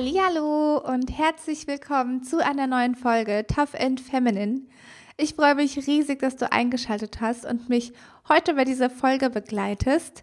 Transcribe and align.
Hallo 0.00 0.78
und 0.78 1.18
herzlich 1.18 1.66
willkommen 1.66 2.22
zu 2.22 2.38
einer 2.38 2.68
neuen 2.68 2.94
Folge 2.94 3.44
Tough 3.48 3.74
and 3.74 4.00
Feminine. 4.00 4.60
Ich 5.16 5.34
freue 5.34 5.56
mich 5.56 5.76
riesig, 5.88 6.20
dass 6.20 6.36
du 6.36 6.52
eingeschaltet 6.52 7.20
hast 7.20 7.44
und 7.44 7.68
mich 7.68 7.92
heute 8.28 8.54
bei 8.54 8.64
dieser 8.64 8.90
Folge 8.90 9.28
begleitest, 9.28 10.22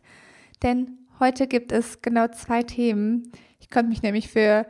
denn 0.64 0.98
heute 1.20 1.46
gibt 1.48 1.74
es 1.74 2.02
genau 2.02 2.30
zwei 2.30 2.64
Themen. 2.64 3.30
Ich 3.60 3.70
konnte 3.70 3.90
mich 3.90 4.02
nämlich 4.02 4.30
für, 4.30 4.66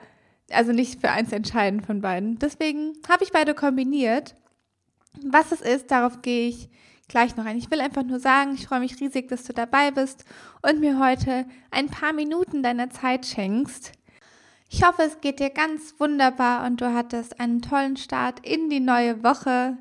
also 0.50 0.72
nicht 0.72 1.00
für 1.00 1.12
eins 1.12 1.32
entscheiden 1.32 1.82
von 1.82 2.02
beiden. 2.02 2.40
Deswegen 2.40 2.94
habe 3.08 3.24
ich 3.24 3.32
beide 3.32 3.54
kombiniert. 3.54 4.34
Was 5.24 5.52
es 5.52 5.62
ist, 5.62 5.92
darauf 5.92 6.24
gehe 6.24 6.50
ich 6.50 6.68
gleich 7.08 7.38
noch 7.38 7.46
ein. 7.46 7.60
Ich 7.60 7.70
will 7.70 7.80
einfach 7.80 8.04
nur 8.04 8.20
sagen, 8.20 8.56
ich 8.56 8.68
freue 8.68 8.80
mich 8.80 9.00
riesig, 9.00 9.28
dass 9.28 9.44
du 9.44 9.54
dabei 9.54 9.92
bist 9.92 10.26
und 10.64 10.80
mir 10.80 10.98
heute 10.98 11.46
ein 11.70 11.90
paar 11.90 12.12
Minuten 12.12 12.64
deiner 12.64 12.90
Zeit 12.90 13.28
schenkst. 13.28 13.92
Ich 14.70 14.84
hoffe, 14.84 15.04
es 15.04 15.22
geht 15.22 15.40
dir 15.40 15.52
ganz 15.52 15.96
wunderbar 16.00 16.66
und 16.66 16.82
du 16.82 16.94
hattest 16.94 17.40
einen 17.40 17.62
tollen 17.62 17.98
Start 17.98 18.46
in 18.46 18.70
die 18.70 18.80
neue 18.80 19.24
Woche. 19.24 19.78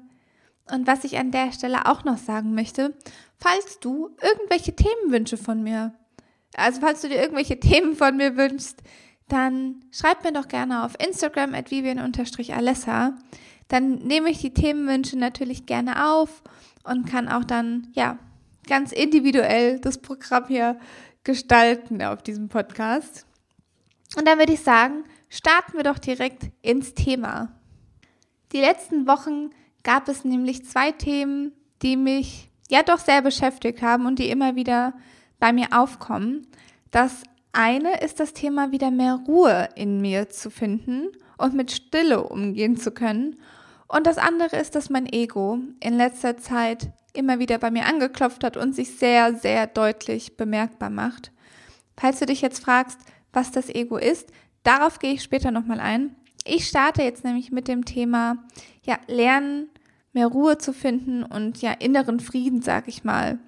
Und 0.71 0.87
was 0.87 1.05
ich 1.05 1.19
an 1.19 1.31
der 1.31 1.53
Stelle 1.53 1.87
auch 1.87 2.05
noch 2.05 2.19
sagen 2.19 2.55
möchte, 2.55 2.95
falls 3.39 3.81
du 3.81 4.11
irgendwelche 4.23 4.77
Themenwünsche 4.77 5.37
von 5.37 5.63
mir, 5.63 5.95
also 6.55 6.81
falls 6.81 7.01
du 7.01 7.09
dir 7.09 7.21
irgendwelche 7.21 7.59
Themen 7.61 7.97
von 7.97 8.17
mir 8.17 8.37
wünschst, 8.37 8.83
dann 9.29 9.85
schreib 9.91 10.23
mir 10.23 10.33
doch 10.33 10.49
gerne 10.49 10.85
auf 10.85 10.93
Instagram 11.03 11.55
at 11.55 11.71
vivian-alessa. 11.71 13.17
Dann 13.69 13.95
nehme 13.97 14.31
ich 14.31 14.39
die 14.39 14.53
Themenwünsche 14.53 15.19
natürlich 15.19 15.65
gerne 15.65 16.13
auf 16.13 16.43
und 16.85 17.07
kann 17.07 17.29
auch 17.29 17.45
dann, 17.45 17.89
ja, 17.93 18.19
ganz 18.67 18.93
individuell 18.93 19.81
das 19.81 19.99
Programm 19.99 20.47
hier 20.49 20.79
gestalten 21.23 22.03
auf 22.03 22.23
diesem 22.23 22.49
Podcast. 22.49 23.27
Und 24.17 24.27
dann 24.27 24.39
würde 24.39 24.53
ich 24.53 24.61
sagen, 24.61 25.05
starten 25.29 25.77
wir 25.77 25.85
doch 25.85 25.99
direkt 25.99 26.51
ins 26.63 26.95
Thema. 26.95 27.53
Die 28.53 28.61
letzten 28.61 29.07
Wochen 29.07 29.51
gab 29.83 30.09
es 30.09 30.25
nämlich 30.25 30.65
zwei 30.65 30.93
Themen, 30.93 31.53
die 31.83 31.97
mich 31.97 32.51
ja 32.71 32.83
doch 32.83 32.99
sehr 32.99 33.23
beschäftigt 33.23 33.83
haben 33.83 34.07
und 34.07 34.19
die 34.19 34.31
immer 34.31 34.57
wieder 34.57 34.95
bei 35.41 35.53
mir 35.53 35.69
aufkommen. 35.73 36.47
Das 36.91 37.23
eine 37.53 38.01
ist 38.01 38.21
das 38.21 38.33
Thema, 38.33 38.73
wieder 38.73 38.91
mehr 38.91 39.21
Ruhe 39.27 39.69
in 39.75 40.01
mir 40.01 40.29
zu 40.29 40.51
finden 40.51 41.09
und 41.39 41.55
mit 41.55 41.73
Stille 41.73 42.23
umgehen 42.23 42.77
zu 42.77 42.93
können. 42.93 43.37
Und 43.89 44.07
das 44.07 44.19
andere 44.19 44.57
ist, 44.57 44.75
dass 44.75 44.91
mein 44.91 45.07
Ego 45.07 45.59
in 45.81 45.97
letzter 45.97 46.37
Zeit 46.37 46.91
immer 47.13 47.39
wieder 47.39 47.59
bei 47.59 47.71
mir 47.71 47.87
angeklopft 47.87 48.43
hat 48.43 48.57
und 48.57 48.75
sich 48.75 48.97
sehr, 48.97 49.35
sehr 49.35 49.67
deutlich 49.67 50.37
bemerkbar 50.37 50.91
macht. 50.91 51.31
Falls 51.97 52.19
du 52.19 52.27
dich 52.27 52.41
jetzt 52.41 52.63
fragst, 52.63 52.99
was 53.35 53.51
das 53.51 53.69
Ego 53.69 53.97
ist. 53.97 54.31
Darauf 54.63 54.99
gehe 54.99 55.13
ich 55.13 55.23
später 55.23 55.51
nochmal 55.51 55.81
ein. 55.81 56.15
Ich 56.45 56.69
starte 56.69 57.03
jetzt 57.03 57.25
nämlich 57.25 57.53
mit 57.53 57.69
dem 57.69 57.85
Thema, 57.85 58.39
ja, 58.83 58.99
lernen, 59.07 59.69
mehr 60.13 60.27
Ruhe 60.27 60.59
zu 60.59 60.73
finden 60.73 61.23
und 61.23 61.61
ja, 61.61 61.73
inneren 61.73 62.21
Frieden, 62.21 62.63
sag 62.63 62.89
ich 62.89 63.05
mal, 63.05 63.39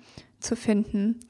zu 0.41 0.56
finden. 0.56 1.20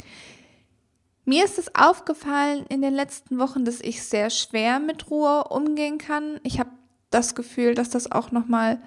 Mir 1.25 1.45
ist 1.45 1.59
es 1.59 1.75
aufgefallen 1.75 2.67
in 2.69 2.83
den 2.83 2.95
letzten 2.95 3.39
Wochen, 3.39 3.65
dass 3.65 3.81
ich 3.81 4.03
sehr 4.03 4.31
schwer 4.31 4.79
mit 4.79 5.11
Ruhe 5.11 5.45
umgehen 5.49 5.99
kann. 5.99 6.39
Ich 6.45 6.61
habe 6.61 6.71
das 7.11 7.35
Gefühl, 7.35 7.75
dass 7.75 7.91
das 7.91 8.11
auch 8.13 8.31
nochmal 8.31 8.81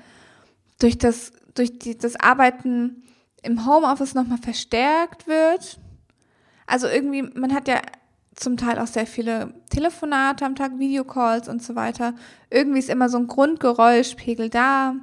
durch 0.80 0.98
das, 0.98 1.34
durch 1.54 1.78
die, 1.80 1.98
das 1.98 2.16
Arbeiten 2.16 3.04
im 3.44 3.66
Homeoffice 3.66 4.14
nochmal 4.14 4.38
verstärkt 4.38 5.28
wird. 5.28 5.80
Also 6.66 6.88
irgendwie, 6.88 7.24
man 7.24 7.54
hat 7.54 7.68
ja 7.68 7.82
zum 8.36 8.58
Teil 8.58 8.80
auch 8.80 8.88
sehr 8.88 9.08
viele 9.08 9.54
Telefonate 9.70 10.46
am 10.46 10.56
Tag, 10.56 10.80
Videocalls 10.80 11.50
und 11.50 11.62
so 11.62 11.76
weiter. 11.76 12.14
Irgendwie 12.50 12.80
ist 12.80 12.90
immer 12.90 13.10
so 13.10 13.18
ein 13.18 13.28
Grundgeräuschpegel 13.28 14.50
da. 14.50 14.96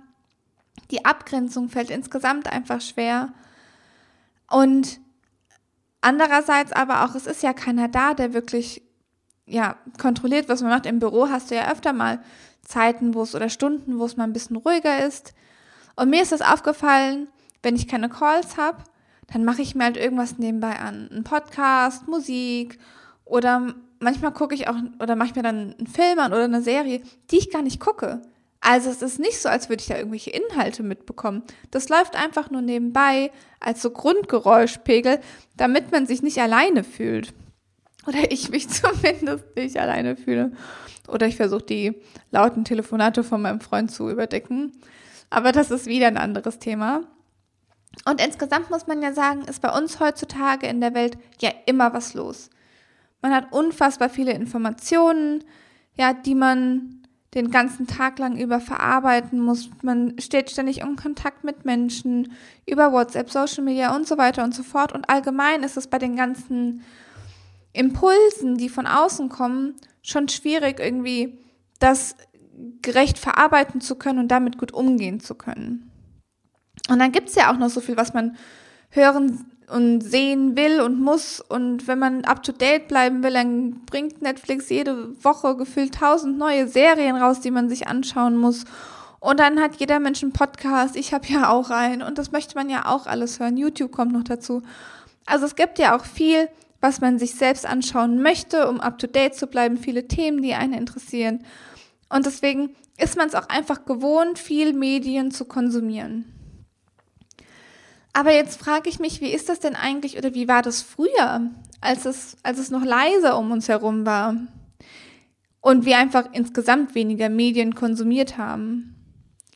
Die 0.90 1.04
Abgrenzung 1.04 1.68
fällt 1.68 1.90
insgesamt 1.90 2.50
einfach 2.50 2.80
schwer. 2.80 3.32
Und 4.50 5.00
andererseits 6.00 6.72
aber 6.72 7.04
auch, 7.04 7.14
es 7.14 7.26
ist 7.26 7.42
ja 7.42 7.52
keiner 7.52 7.88
da, 7.88 8.14
der 8.14 8.32
wirklich 8.32 8.82
ja, 9.46 9.76
kontrolliert, 9.98 10.48
was 10.48 10.62
man 10.62 10.70
macht. 10.70 10.86
Im 10.86 10.98
Büro 10.98 11.28
hast 11.28 11.50
du 11.50 11.54
ja 11.54 11.70
öfter 11.70 11.92
mal 11.92 12.20
Zeiten, 12.62 13.14
wo 13.14 13.22
es 13.22 13.34
oder 13.34 13.48
Stunden, 13.48 13.98
wo 13.98 14.04
es 14.04 14.16
mal 14.16 14.24
ein 14.24 14.32
bisschen 14.32 14.56
ruhiger 14.56 15.04
ist. 15.04 15.34
Und 15.94 16.10
mir 16.10 16.22
ist 16.22 16.32
das 16.32 16.42
aufgefallen, 16.42 17.28
wenn 17.62 17.76
ich 17.76 17.88
keine 17.88 18.08
Calls 18.08 18.56
habe, 18.56 18.78
dann 19.32 19.44
mache 19.44 19.62
ich 19.62 19.74
mir 19.74 19.84
halt 19.84 19.96
irgendwas 19.96 20.38
nebenbei 20.38 20.78
an. 20.78 21.08
Ein 21.12 21.24
Podcast, 21.24 22.06
Musik 22.06 22.78
oder 23.26 23.74
manchmal 23.98 24.32
gucke 24.32 24.54
ich 24.54 24.68
auch, 24.68 24.76
oder 25.00 25.16
mache 25.16 25.28
ich 25.28 25.34
mir 25.34 25.42
dann 25.42 25.74
einen 25.78 25.86
Film 25.86 26.18
an 26.18 26.32
oder 26.32 26.44
eine 26.44 26.62
Serie, 26.62 27.02
die 27.30 27.38
ich 27.38 27.50
gar 27.50 27.62
nicht 27.62 27.80
gucke. 27.80 28.22
Also 28.60 28.88
es 28.90 29.02
ist 29.02 29.20
nicht 29.20 29.40
so, 29.40 29.48
als 29.48 29.68
würde 29.68 29.82
ich 29.82 29.88
da 29.88 29.96
irgendwelche 29.96 30.30
Inhalte 30.30 30.82
mitbekommen. 30.82 31.42
Das 31.70 31.88
läuft 31.88 32.16
einfach 32.16 32.50
nur 32.50 32.62
nebenbei 32.62 33.30
als 33.60 33.82
so 33.82 33.90
Grundgeräuschpegel, 33.90 35.20
damit 35.56 35.92
man 35.92 36.06
sich 36.06 36.22
nicht 36.22 36.38
alleine 36.38 36.82
fühlt. 36.82 37.34
Oder 38.06 38.18
ich 38.32 38.48
mich 38.48 38.68
zumindest 38.68 39.44
nicht 39.54 39.78
alleine 39.78 40.16
fühle. 40.16 40.52
Oder 41.08 41.26
ich 41.26 41.36
versuche 41.36 41.62
die 41.62 41.94
lauten 42.30 42.64
Telefonate 42.64 43.22
von 43.22 43.42
meinem 43.42 43.60
Freund 43.60 43.90
zu 43.90 44.08
überdecken. 44.08 44.72
Aber 45.30 45.52
das 45.52 45.70
ist 45.70 45.86
wieder 45.86 46.06
ein 46.06 46.16
anderes 46.16 46.58
Thema. 46.58 47.02
Und 48.04 48.24
insgesamt 48.24 48.70
muss 48.70 48.86
man 48.86 49.02
ja 49.02 49.12
sagen, 49.12 49.42
ist 49.42 49.62
bei 49.62 49.76
uns 49.76 50.00
heutzutage 50.00 50.66
in 50.66 50.80
der 50.80 50.94
Welt 50.94 51.18
ja 51.40 51.50
immer 51.66 51.92
was 51.92 52.14
los. 52.14 52.50
Man 53.22 53.34
hat 53.34 53.52
unfassbar 53.52 54.08
viele 54.08 54.32
Informationen, 54.32 55.44
ja, 55.96 56.12
die 56.12 56.34
man 56.34 57.02
den 57.34 57.50
ganzen 57.50 57.86
Tag 57.86 58.18
lang 58.18 58.38
über 58.38 58.60
verarbeiten 58.60 59.40
muss. 59.40 59.68
Man 59.82 60.18
steht 60.18 60.50
ständig 60.50 60.80
in 60.80 60.96
Kontakt 60.96 61.44
mit 61.44 61.64
Menschen 61.66 62.32
über 62.66 62.92
WhatsApp, 62.92 63.30
Social 63.30 63.62
Media 63.62 63.94
und 63.94 64.08
so 64.08 64.16
weiter 64.16 64.42
und 64.42 64.54
so 64.54 64.62
fort. 64.62 64.92
Und 64.92 65.10
allgemein 65.10 65.62
ist 65.62 65.76
es 65.76 65.86
bei 65.86 65.98
den 65.98 66.16
ganzen 66.16 66.82
Impulsen, 67.74 68.56
die 68.56 68.70
von 68.70 68.86
außen 68.86 69.28
kommen, 69.28 69.74
schon 70.02 70.28
schwierig, 70.28 70.80
irgendwie 70.80 71.38
das 71.78 72.16
gerecht 72.80 73.18
verarbeiten 73.18 73.82
zu 73.82 73.96
können 73.96 74.18
und 74.18 74.28
damit 74.28 74.56
gut 74.56 74.72
umgehen 74.72 75.20
zu 75.20 75.34
können. 75.34 75.90
Und 76.88 76.98
dann 77.00 77.12
gibt 77.12 77.28
es 77.28 77.34
ja 77.34 77.52
auch 77.52 77.58
noch 77.58 77.68
so 77.68 77.80
viel, 77.80 77.98
was 77.98 78.14
man 78.14 78.36
hören 78.88 79.50
und 79.68 80.00
sehen 80.00 80.56
will 80.56 80.80
und 80.80 81.00
muss. 81.00 81.40
Und 81.40 81.88
wenn 81.88 81.98
man 81.98 82.24
up 82.24 82.42
to 82.42 82.52
date 82.52 82.88
bleiben 82.88 83.22
will, 83.22 83.32
dann 83.32 83.84
bringt 83.86 84.22
Netflix 84.22 84.68
jede 84.68 85.22
Woche 85.24 85.56
gefühlt 85.56 85.94
tausend 85.94 86.38
neue 86.38 86.68
Serien 86.68 87.16
raus, 87.16 87.40
die 87.40 87.50
man 87.50 87.68
sich 87.68 87.88
anschauen 87.88 88.36
muss. 88.36 88.64
Und 89.20 89.40
dann 89.40 89.60
hat 89.60 89.76
jeder 89.76 89.98
Mensch 89.98 90.22
einen 90.22 90.32
Podcast. 90.32 90.96
Ich 90.96 91.12
habe 91.12 91.26
ja 91.26 91.50
auch 91.50 91.70
einen. 91.70 92.02
Und 92.02 92.18
das 92.18 92.32
möchte 92.32 92.54
man 92.54 92.68
ja 92.68 92.86
auch 92.86 93.06
alles 93.06 93.40
hören. 93.40 93.56
YouTube 93.56 93.92
kommt 93.92 94.12
noch 94.12 94.24
dazu. 94.24 94.62
Also 95.24 95.46
es 95.46 95.56
gibt 95.56 95.78
ja 95.78 95.96
auch 95.96 96.04
viel, 96.04 96.48
was 96.80 97.00
man 97.00 97.18
sich 97.18 97.34
selbst 97.34 97.66
anschauen 97.66 98.22
möchte, 98.22 98.68
um 98.68 98.80
up 98.80 98.98
to 98.98 99.08
date 99.08 99.34
zu 99.34 99.48
bleiben. 99.48 99.78
Viele 99.78 100.06
Themen, 100.06 100.42
die 100.42 100.54
einen 100.54 100.74
interessieren. 100.74 101.44
Und 102.08 102.26
deswegen 102.26 102.76
ist 102.98 103.16
man 103.16 103.26
es 103.26 103.34
auch 103.34 103.48
einfach 103.48 103.84
gewohnt, 103.84 104.38
viel 104.38 104.72
Medien 104.72 105.32
zu 105.32 105.44
konsumieren. 105.44 106.35
Aber 108.16 108.32
jetzt 108.32 108.58
frage 108.58 108.88
ich 108.88 108.98
mich, 108.98 109.20
wie 109.20 109.30
ist 109.30 109.50
das 109.50 109.60
denn 109.60 109.76
eigentlich 109.76 110.16
oder 110.16 110.32
wie 110.32 110.48
war 110.48 110.62
das 110.62 110.80
früher, 110.80 111.50
als 111.82 112.06
es, 112.06 112.38
als 112.42 112.58
es 112.58 112.70
noch 112.70 112.82
leiser 112.82 113.38
um 113.38 113.50
uns 113.50 113.68
herum 113.68 114.06
war 114.06 114.36
und 115.60 115.84
wir 115.84 115.98
einfach 115.98 116.30
insgesamt 116.32 116.94
weniger 116.94 117.28
Medien 117.28 117.74
konsumiert 117.74 118.38
haben? 118.38 118.94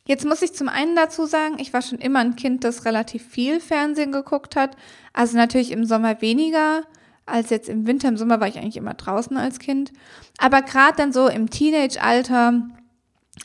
Jetzt 0.05 0.27
muss 0.27 0.43
ich 0.43 0.53
zum 0.53 0.69
einen 0.69 0.95
dazu 0.95 1.25
sagen, 1.25 1.55
ich 1.59 1.73
war 1.73 1.81
schon 1.81 2.01
immer 2.01 2.19
ein 2.19 2.37
Kind, 2.37 2.63
das 2.63 2.85
relativ 2.85 3.27
viel 3.27 3.61
Fernsehen 3.61 4.13
geguckt 4.13 4.57
hat. 4.57 4.77
Also 5.15 5.39
natürlich 5.39 5.71
im 5.71 5.87
Sommer 5.87 6.21
weniger 6.21 6.83
als 7.25 7.49
jetzt 7.49 7.71
im 7.71 7.87
Winter. 7.87 8.09
Im 8.09 8.19
Sommer 8.19 8.41
war 8.41 8.49
ich 8.49 8.59
eigentlich 8.59 8.77
immer 8.77 8.93
draußen 8.93 9.39
als 9.39 9.59
Kind. 9.59 9.91
Aber 10.37 10.61
gerade 10.61 10.99
dann 10.99 11.15
so 11.15 11.29
im 11.29 11.49
Teenage-Alter 11.49 12.61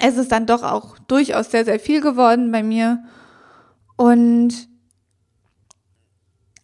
ist 0.06 0.18
es 0.18 0.28
dann 0.28 0.46
doch 0.46 0.64
auch 0.64 1.00
durchaus 1.08 1.52
sehr, 1.52 1.64
sehr 1.64 1.80
viel 1.80 2.02
geworden 2.02 2.52
bei 2.52 2.64
mir. 2.64 3.02
Und 3.96 4.75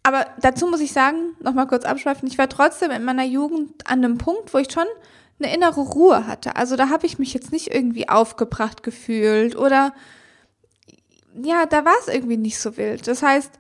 aber 0.04 0.26
dazu 0.40 0.68
muss 0.68 0.82
ich 0.82 0.94
sagen, 0.94 1.36
nochmal 1.40 1.68
kurz 1.68 1.86
abschweifen, 1.86 2.28
ich 2.28 2.38
war 2.38 2.50
trotzdem 2.50 2.92
in 2.92 3.04
meiner 3.04 3.24
Jugend 3.24 3.90
an 3.90 4.04
einem 4.04 4.18
Punkt, 4.18 4.54
wo 4.54 4.58
ich 4.58 4.72
schon 4.72 4.88
eine 5.40 5.54
innere 5.54 5.82
Ruhe 5.82 6.28
hatte. 6.28 6.56
Also 6.56 6.76
da 6.76 6.90
habe 6.90 7.06
ich 7.06 7.20
mich 7.20 7.34
jetzt 7.34 7.52
nicht 7.52 7.74
irgendwie 7.74 8.10
aufgebracht 8.10 8.84
gefühlt 8.84 9.56
oder 9.56 9.94
ja, 11.42 11.66
da 11.66 11.86
war 11.86 11.94
es 12.02 12.14
irgendwie 12.14 12.38
nicht 12.38 12.60
so 12.60 12.78
wild. 12.78 13.08
Das 13.08 13.24
heißt, 13.24 13.52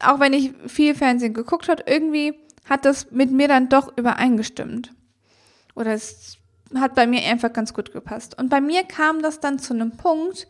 auch 0.00 0.20
wenn 0.20 0.32
ich 0.32 0.52
viel 0.66 0.94
Fernsehen 0.94 1.34
geguckt 1.34 1.68
habe, 1.68 1.84
irgendwie 1.86 2.34
hat 2.68 2.84
das 2.84 3.10
mit 3.10 3.30
mir 3.30 3.48
dann 3.48 3.68
doch 3.68 3.96
übereingestimmt. 3.96 4.92
Oder 5.74 5.94
es 5.94 6.38
hat 6.74 6.94
bei 6.94 7.06
mir 7.06 7.22
einfach 7.22 7.52
ganz 7.52 7.72
gut 7.72 7.92
gepasst. 7.92 8.38
Und 8.38 8.50
bei 8.50 8.60
mir 8.60 8.84
kam 8.84 9.22
das 9.22 9.40
dann 9.40 9.58
zu 9.58 9.72
einem 9.72 9.96
Punkt, 9.96 10.46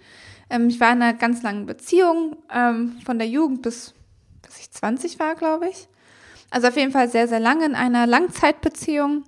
ähm, 0.51 0.69
ich 0.69 0.81
war 0.81 0.93
in 0.93 1.03
einer 1.03 1.15
ganz 1.15 1.43
langen 1.43 1.67
Beziehung, 1.67 2.37
ähm, 2.53 2.99
von 3.05 3.19
der 3.19 3.29
Jugend 3.29 3.63
bis 3.63 3.95
20 4.71 5.19
war, 5.19 5.35
glaube 5.35 5.69
ich. 5.69 5.89
Also 6.51 6.69
auf 6.69 6.77
jeden 6.77 6.93
Fall 6.93 7.09
sehr, 7.09 7.29
sehr 7.29 7.41
lange 7.41 7.67
in 7.67 7.75
einer 7.75 8.07
Langzeitbeziehung. 8.07 9.25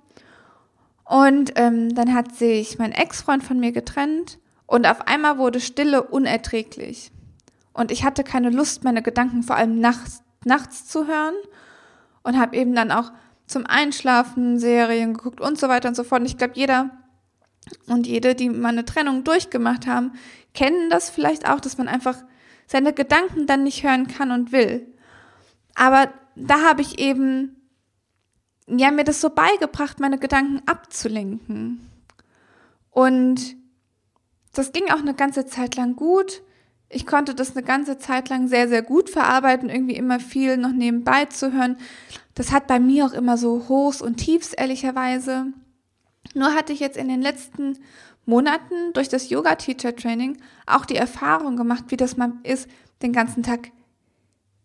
Und 1.05 1.53
ähm, 1.55 1.93
dann 1.93 2.13
hat 2.13 2.35
sich 2.35 2.79
mein 2.79 2.93
Ex-Freund 2.93 3.43
von 3.43 3.59
mir 3.59 3.71
getrennt 3.71 4.39
und 4.65 4.87
auf 4.87 5.07
einmal 5.07 5.37
wurde 5.37 5.59
Stille 5.59 6.03
unerträglich. 6.03 7.11
Und 7.73 7.91
ich 7.91 8.03
hatte 8.03 8.23
keine 8.23 8.49
Lust, 8.49 8.83
meine 8.83 9.01
Gedanken 9.01 9.43
vor 9.43 9.57
allem 9.57 9.79
nachts, 9.79 10.23
nachts 10.45 10.87
zu 10.87 11.07
hören 11.07 11.35
und 12.23 12.39
habe 12.39 12.55
eben 12.55 12.73
dann 12.73 12.91
auch 12.91 13.11
zum 13.47 13.65
Einschlafen 13.65 14.59
Serien 14.59 15.13
geguckt 15.13 15.41
und 15.41 15.59
so 15.59 15.67
weiter 15.67 15.89
und 15.89 15.95
so 15.95 16.03
fort. 16.03 16.21
Und 16.21 16.27
ich 16.27 16.37
glaube, 16.37 16.53
jeder 16.55 16.89
und 17.87 18.07
jede, 18.07 18.33
die 18.33 18.49
mal 18.49 18.69
eine 18.69 18.85
Trennung 18.85 19.23
durchgemacht 19.23 19.87
haben, 19.87 20.13
kennen 20.53 20.89
das 20.89 21.09
vielleicht 21.09 21.47
auch, 21.47 21.59
dass 21.59 21.77
man 21.77 21.87
einfach 21.87 22.17
seine 22.67 22.93
Gedanken 22.93 23.47
dann 23.47 23.63
nicht 23.63 23.83
hören 23.83 24.07
kann 24.07 24.31
und 24.31 24.51
will. 24.51 24.87
Aber 25.75 26.11
da 26.35 26.61
habe 26.61 26.81
ich 26.81 26.99
eben 26.99 27.55
ja 28.67 28.91
mir 28.91 29.03
das 29.03 29.21
so 29.21 29.29
beigebracht, 29.29 29.99
meine 29.99 30.17
Gedanken 30.17 30.61
abzulenken. 30.67 31.87
Und 32.89 33.55
das 34.53 34.71
ging 34.71 34.89
auch 34.91 34.99
eine 34.99 35.13
ganze 35.13 35.45
Zeit 35.45 35.75
lang 35.75 35.95
gut. 35.95 36.41
Ich 36.89 37.05
konnte 37.05 37.33
das 37.33 37.55
eine 37.55 37.65
ganze 37.65 37.97
Zeit 37.97 38.29
lang 38.29 38.47
sehr, 38.47 38.67
sehr 38.67 38.81
gut 38.81 39.09
verarbeiten, 39.09 39.69
irgendwie 39.69 39.95
immer 39.95 40.19
viel 40.19 40.57
noch 40.57 40.73
nebenbei 40.73 41.25
zu 41.25 41.53
hören. 41.53 41.77
Das 42.35 42.51
hat 42.51 42.67
bei 42.67 42.79
mir 42.79 43.05
auch 43.05 43.13
immer 43.13 43.37
so 43.37 43.69
Hochs 43.69 44.01
und 44.01 44.17
Tiefs, 44.17 44.53
ehrlicherweise. 44.53 45.47
Nur 46.33 46.53
hatte 46.53 46.73
ich 46.73 46.79
jetzt 46.79 46.97
in 46.97 47.07
den 47.07 47.21
letzten 47.21 47.77
Monaten 48.25 48.93
durch 48.93 49.09
das 49.09 49.29
Yoga-Teacher-Training 49.29 50.37
auch 50.65 50.85
die 50.85 50.95
Erfahrung 50.95 51.55
gemacht, 51.55 51.85
wie 51.87 51.97
das 51.97 52.17
mal 52.17 52.33
ist, 52.43 52.69
den 53.01 53.13
ganzen 53.13 53.43
Tag 53.43 53.71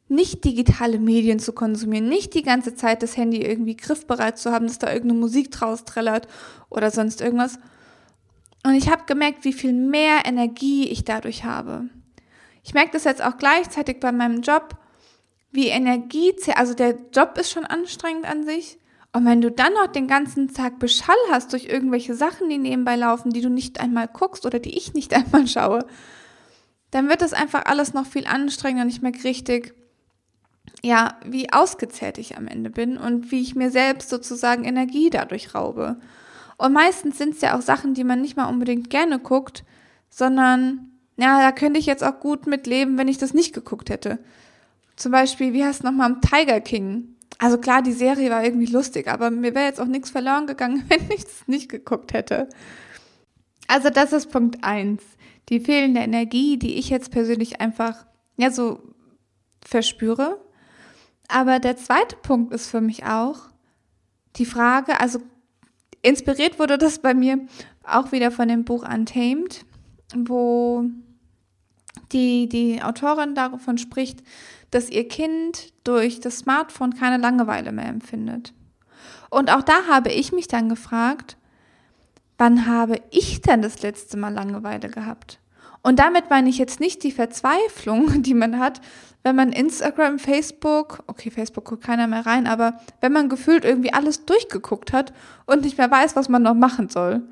nicht 0.08 0.44
digitale 0.44 0.99
Medien 0.99 1.38
zu 1.38 1.53
konsumieren, 1.53 2.08
nicht 2.08 2.35
die 2.35 2.43
ganze 2.43 2.75
Zeit 2.75 3.03
das 3.03 3.17
Handy 3.17 3.43
irgendwie 3.43 3.76
griffbereit 3.76 4.38
zu 4.38 4.53
haben, 4.53 4.67
dass 4.67 4.79
da 4.79 4.93
irgendeine 4.93 5.20
Musik 5.20 5.50
draus 5.50 5.85
trällert 5.85 6.29
oder 6.69 6.91
sonst 6.91 7.20
irgendwas. 7.20 7.58
Und 8.64 8.75
ich 8.75 8.91
habe 8.91 9.05
gemerkt, 9.06 9.44
wie 9.44 9.53
viel 9.53 9.73
mehr 9.73 10.25
Energie 10.25 10.88
ich 10.88 11.05
dadurch 11.05 11.44
habe. 11.44 11.88
Ich 12.62 12.75
merke 12.75 12.93
das 12.93 13.05
jetzt 13.05 13.23
auch 13.23 13.37
gleichzeitig 13.37 14.00
bei 14.00 14.12
meinem 14.12 14.43
Job, 14.43 14.76
wie 15.53 15.69
Energie, 15.69 16.35
also 16.55 16.75
der 16.75 16.97
Job 17.14 17.38
ist 17.38 17.50
schon 17.50 17.64
anstrengend 17.64 18.26
an 18.26 18.44
sich. 18.44 18.79
Und 19.12 19.25
wenn 19.25 19.41
du 19.41 19.50
dann 19.50 19.73
noch 19.73 19.87
den 19.87 20.09
ganzen 20.09 20.52
Tag 20.52 20.79
Beschall 20.79 21.17
hast 21.31 21.52
durch 21.52 21.67
irgendwelche 21.67 22.14
Sachen, 22.14 22.49
die 22.49 22.59
nebenbei 22.59 22.97
laufen, 22.97 23.31
die 23.31 23.41
du 23.41 23.49
nicht 23.49 23.81
einmal 23.81 24.09
guckst 24.09 24.44
oder 24.44 24.59
die 24.59 24.76
ich 24.76 24.94
nicht 24.94 25.14
einmal 25.17 25.47
schaue, 25.47 25.87
dann 26.91 27.09
wird 27.09 27.23
das 27.23 27.32
einfach 27.32 27.64
alles 27.67 27.94
noch 27.94 28.06
viel 28.06 28.26
anstrengender 28.26 28.85
und 28.85 28.91
ich 28.91 29.02
merke 29.02 29.25
richtig, 29.25 29.75
ja, 30.82 31.19
wie 31.25 31.52
ausgezehrt 31.52 32.19
ich 32.19 32.37
am 32.37 32.46
Ende 32.46 32.70
bin 32.70 32.96
und 32.96 33.31
wie 33.31 33.40
ich 33.40 33.55
mir 33.55 33.70
selbst 33.70 34.08
sozusagen 34.08 34.64
Energie 34.64 35.11
dadurch 35.11 35.55
raube. 35.55 35.96
Und 36.58 36.73
meistens 36.73 37.19
sind 37.19 37.34
es 37.34 37.40
ja 37.40 37.56
auch 37.56 37.62
Sachen, 37.62 37.94
die 37.94 38.05
man 38.05 38.20
nicht 38.20 38.37
mal 38.37 38.49
unbedingt 38.49 38.90
gerne 38.90 39.19
guckt, 39.19 39.64
sondern, 40.08 40.90
ja, 41.17 41.40
da 41.40 41.52
könnte 41.52 41.78
ich 41.78 41.87
jetzt 41.87 42.05
auch 42.05 42.20
gut 42.20 42.46
mit 42.46 42.67
leben, 42.67 42.99
wenn 42.99 43.08
ich 43.08 43.19
das 43.19 43.34
nicht 43.34 43.55
geguckt 43.55 43.90
hätte. 43.90 44.19
Zum 44.96 45.12
Beispiel, 45.12 45.52
wie 45.52 45.64
heißt 45.64 45.81
es 45.81 45.84
nochmal, 45.84 46.17
Tiger 46.20 46.61
King. 46.61 47.17
Also 47.38 47.58
klar, 47.58 47.82
die 47.82 47.93
Serie 47.93 48.31
war 48.31 48.44
irgendwie 48.44 48.67
lustig, 48.67 49.08
aber 49.08 49.31
mir 49.31 49.55
wäre 49.55 49.67
jetzt 49.67 49.81
auch 49.81 49.87
nichts 49.87 50.11
verloren 50.11 50.46
gegangen, 50.46 50.84
wenn 50.88 51.11
ich 51.11 51.25
es 51.25 51.46
nicht 51.46 51.69
geguckt 51.69 52.12
hätte. 52.12 52.49
Also 53.69 53.90
das 53.90 54.12
ist 54.12 54.31
Punkt 54.31 54.62
eins. 54.62 55.02
Die 55.49 55.61
fehlende 55.61 56.00
Energie, 56.00 56.58
die 56.58 56.76
ich 56.76 56.88
jetzt 56.88 57.11
persönlich 57.11 57.61
einfach, 57.61 58.06
ja, 58.37 58.50
so 58.50 58.81
verspüre. 59.64 60.40
Aber 61.28 61.58
der 61.58 61.76
zweite 61.76 62.17
Punkt 62.17 62.52
ist 62.52 62.69
für 62.69 62.81
mich 62.81 63.05
auch 63.05 63.49
die 64.37 64.46
Frage, 64.46 65.00
also 65.00 65.20
inspiriert 66.02 66.58
wurde 66.58 66.78
das 66.78 67.00
bei 67.00 67.14
mir 67.14 67.46
auch 67.84 68.12
wieder 68.12 68.31
von 68.31 68.49
dem 68.49 68.64
Buch 68.64 68.88
Untamed, 68.88 69.64
wo 70.14 70.84
die, 72.12 72.49
die 72.49 72.82
Autorin 72.82 73.34
davon 73.34 73.78
spricht, 73.78 74.23
dass 74.70 74.90
ihr 74.90 75.08
Kind 75.08 75.73
durch 75.84 76.20
das 76.20 76.38
Smartphone 76.38 76.94
keine 76.94 77.17
Langeweile 77.17 77.73
mehr 77.73 77.88
empfindet. 77.88 78.52
Und 79.31 79.50
auch 79.50 79.62
da 79.62 79.87
habe 79.88 80.11
ich 80.11 80.32
mich 80.32 80.49
dann 80.49 80.69
gefragt, 80.69 81.37
wann 82.38 82.67
habe 82.67 83.00
ich 83.11 83.40
denn 83.40 83.62
das 83.62 83.82
letzte 83.82 84.17
Mal 84.17 84.32
Langeweile 84.32 84.88
gehabt? 84.88 85.40
Und 85.87 86.00
damit 86.00 86.31
meine 86.31 86.49
ich 86.49 86.59
jetzt 86.59 86.81
nicht 86.81 87.05
die 87.05 87.12
Verzweiflung, 87.12 88.21
die 88.25 88.35
man 88.35 88.59
hat, 88.59 88.81
wenn 89.23 89.37
man 89.37 89.53
Instagram, 89.53 90.19
Facebook, 90.19 91.05
okay, 91.06 91.31
Facebook 91.31 91.65
guckt 91.65 91.85
keiner 91.85 92.09
mehr 92.09 92.27
rein, 92.27 92.49
aber 92.49 92.81
wenn 93.00 93.12
man 93.12 93.29
gefühlt 93.29 93.65
irgendwie 93.65 93.93
alles 93.93 94.25
durchgeguckt 94.25 94.93
hat 94.93 95.12
und 95.47 95.62
nicht 95.62 95.79
mehr 95.79 95.88
weiß, 95.88 96.17
was 96.17 96.29
man 96.29 96.43
noch 96.43 96.55
machen 96.55 96.88
soll. 96.88 97.23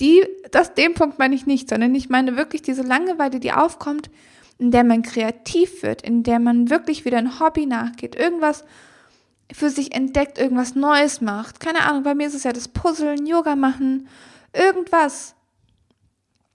Die, 0.00 0.22
das, 0.50 0.74
den 0.74 0.92
Punkt 0.92 1.18
meine 1.18 1.34
ich 1.34 1.46
nicht, 1.46 1.70
sondern 1.70 1.94
ich 1.94 2.10
meine 2.10 2.36
wirklich 2.36 2.60
diese 2.60 2.82
Langeweile, 2.82 3.40
die 3.40 3.52
aufkommt, 3.52 4.10
in 4.58 4.70
der 4.70 4.84
man 4.84 5.00
kreativ 5.00 5.82
wird, 5.82 6.02
in 6.02 6.24
der 6.24 6.40
man 6.40 6.68
wirklich 6.68 7.06
wieder 7.06 7.16
ein 7.16 7.40
Hobby 7.40 7.64
nachgeht, 7.64 8.16
irgendwas 8.16 8.64
für 9.50 9.70
sich 9.70 9.94
entdeckt, 9.94 10.36
irgendwas 10.36 10.74
Neues 10.74 11.22
macht. 11.22 11.58
Keine 11.58 11.86
Ahnung, 11.86 12.02
bei 12.02 12.14
mir 12.14 12.26
ist 12.26 12.34
es 12.34 12.44
ja 12.44 12.52
das 12.52 12.68
Puzzeln, 12.68 13.24
Yoga 13.24 13.56
machen, 13.56 14.08
irgendwas. 14.52 15.36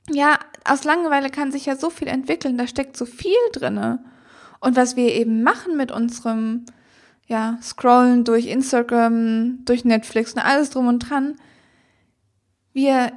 Ja, 0.10 0.40
aus 0.64 0.84
Langeweile 0.84 1.30
kann 1.30 1.52
sich 1.52 1.66
ja 1.66 1.76
so 1.76 1.90
viel 1.90 2.08
entwickeln, 2.08 2.58
da 2.58 2.68
steckt 2.68 2.98
so 2.98 3.06
viel 3.06 3.36
drinne. 3.54 4.04
Und 4.60 4.76
was 4.76 4.96
wir 4.96 5.14
eben 5.14 5.44
machen 5.44 5.78
mit 5.78 5.92
unserem, 5.92 6.66
ja, 7.28 7.58
Scrollen 7.62 8.24
durch 8.24 8.48
Instagram, 8.48 9.66
durch 9.66 9.86
Netflix 9.86 10.34
und 10.34 10.40
alles 10.40 10.70
drum 10.70 10.88
und 10.88 11.00
dran, 11.00 11.36
wir 12.74 13.12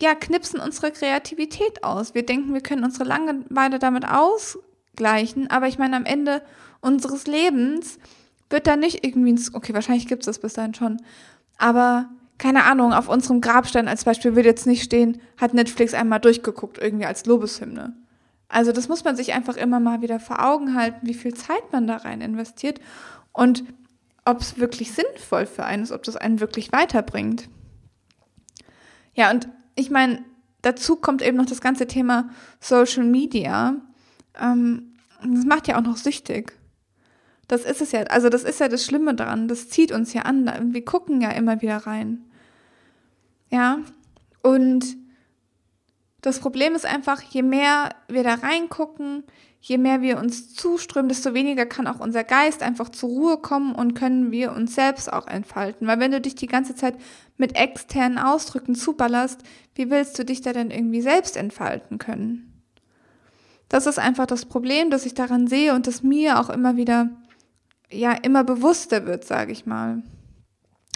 ja, 0.00 0.14
knipsen 0.14 0.60
unsere 0.60 0.92
Kreativität 0.92 1.84
aus. 1.84 2.14
Wir 2.14 2.24
denken, 2.24 2.54
wir 2.54 2.62
können 2.62 2.84
unsere 2.84 3.04
Langeweile 3.04 3.78
damit 3.78 4.06
ausgleichen, 4.06 5.50
aber 5.50 5.68
ich 5.68 5.78
meine, 5.78 5.96
am 5.96 6.06
Ende 6.06 6.42
unseres 6.80 7.26
Lebens 7.26 7.98
wird 8.48 8.66
da 8.66 8.76
nicht 8.76 9.04
irgendwie, 9.04 9.38
okay, 9.52 9.74
wahrscheinlich 9.74 10.08
gibt 10.08 10.22
es 10.22 10.26
das 10.26 10.38
bis 10.38 10.54
dahin 10.54 10.74
schon, 10.74 11.02
aber 11.58 12.08
keine 12.40 12.64
Ahnung, 12.64 12.94
auf 12.94 13.08
unserem 13.10 13.42
Grabstein 13.42 13.86
als 13.86 14.04
Beispiel 14.04 14.34
wird 14.34 14.46
jetzt 14.46 14.66
nicht 14.66 14.82
stehen, 14.82 15.20
hat 15.36 15.52
Netflix 15.52 15.92
einmal 15.92 16.20
durchgeguckt, 16.20 16.78
irgendwie 16.78 17.04
als 17.04 17.26
Lobeshymne. 17.26 17.94
Also 18.48 18.72
das 18.72 18.88
muss 18.88 19.04
man 19.04 19.14
sich 19.14 19.34
einfach 19.34 19.58
immer 19.58 19.78
mal 19.78 20.00
wieder 20.00 20.18
vor 20.18 20.42
Augen 20.42 20.74
halten, 20.74 21.06
wie 21.06 21.14
viel 21.14 21.34
Zeit 21.34 21.70
man 21.70 21.86
da 21.86 21.96
rein 21.98 22.22
investiert 22.22 22.80
und 23.32 23.62
ob 24.24 24.40
es 24.40 24.58
wirklich 24.58 24.92
sinnvoll 24.92 25.44
für 25.44 25.64
einen 25.64 25.82
ist, 25.82 25.92
ob 25.92 26.02
das 26.02 26.16
einen 26.16 26.40
wirklich 26.40 26.72
weiterbringt. 26.72 27.48
Ja, 29.12 29.30
und 29.30 29.48
ich 29.74 29.90
meine, 29.90 30.24
dazu 30.62 30.96
kommt 30.96 31.20
eben 31.20 31.36
noch 31.36 31.46
das 31.46 31.60
ganze 31.60 31.86
Thema 31.86 32.30
Social 32.58 33.04
Media. 33.04 33.76
Ähm, 34.40 34.94
das 35.22 35.44
macht 35.44 35.68
ja 35.68 35.76
auch 35.76 35.84
noch 35.84 35.98
süchtig. 35.98 36.54
Das 37.48 37.64
ist 37.64 37.82
es 37.82 37.92
ja, 37.92 38.04
also 38.04 38.30
das 38.30 38.44
ist 38.44 38.60
ja 38.60 38.68
das 38.68 38.84
Schlimme 38.84 39.14
daran, 39.14 39.46
das 39.46 39.68
zieht 39.68 39.92
uns 39.92 40.14
ja 40.14 40.22
an. 40.22 40.72
Wir 40.72 40.84
gucken 40.86 41.20
ja 41.20 41.30
immer 41.32 41.60
wieder 41.60 41.76
rein. 41.78 42.24
Ja, 43.50 43.80
und 44.42 44.96
das 46.22 46.38
Problem 46.40 46.74
ist 46.74 46.86
einfach, 46.86 47.22
je 47.22 47.42
mehr 47.42 47.90
wir 48.08 48.22
da 48.22 48.34
reingucken, 48.34 49.24
je 49.60 49.78
mehr 49.78 50.00
wir 50.00 50.18
uns 50.18 50.54
zuströmen, 50.54 51.08
desto 51.08 51.34
weniger 51.34 51.66
kann 51.66 51.86
auch 51.86 52.00
unser 52.00 52.24
Geist 52.24 52.62
einfach 52.62 52.88
zur 52.88 53.10
Ruhe 53.10 53.38
kommen 53.38 53.74
und 53.74 53.94
können 53.94 54.30
wir 54.30 54.52
uns 54.52 54.74
selbst 54.74 55.12
auch 55.12 55.26
entfalten. 55.26 55.86
Weil 55.86 56.00
wenn 56.00 56.12
du 56.12 56.20
dich 56.20 56.34
die 56.34 56.46
ganze 56.46 56.74
Zeit 56.74 56.96
mit 57.36 57.56
externen 57.56 58.18
Ausdrücken 58.18 58.74
zuballerst, 58.74 59.42
wie 59.74 59.90
willst 59.90 60.18
du 60.18 60.24
dich 60.24 60.40
da 60.40 60.52
denn 60.52 60.70
irgendwie 60.70 61.02
selbst 61.02 61.36
entfalten 61.36 61.98
können? 61.98 62.62
Das 63.68 63.86
ist 63.86 63.98
einfach 63.98 64.26
das 64.26 64.46
Problem, 64.46 64.90
das 64.90 65.06
ich 65.06 65.14
daran 65.14 65.46
sehe 65.46 65.74
und 65.74 65.86
das 65.86 66.02
mir 66.02 66.40
auch 66.40 66.50
immer 66.50 66.76
wieder, 66.76 67.08
ja, 67.90 68.12
immer 68.12 68.44
bewusster 68.44 69.06
wird, 69.06 69.24
sage 69.24 69.52
ich 69.52 69.64
mal. 69.64 70.02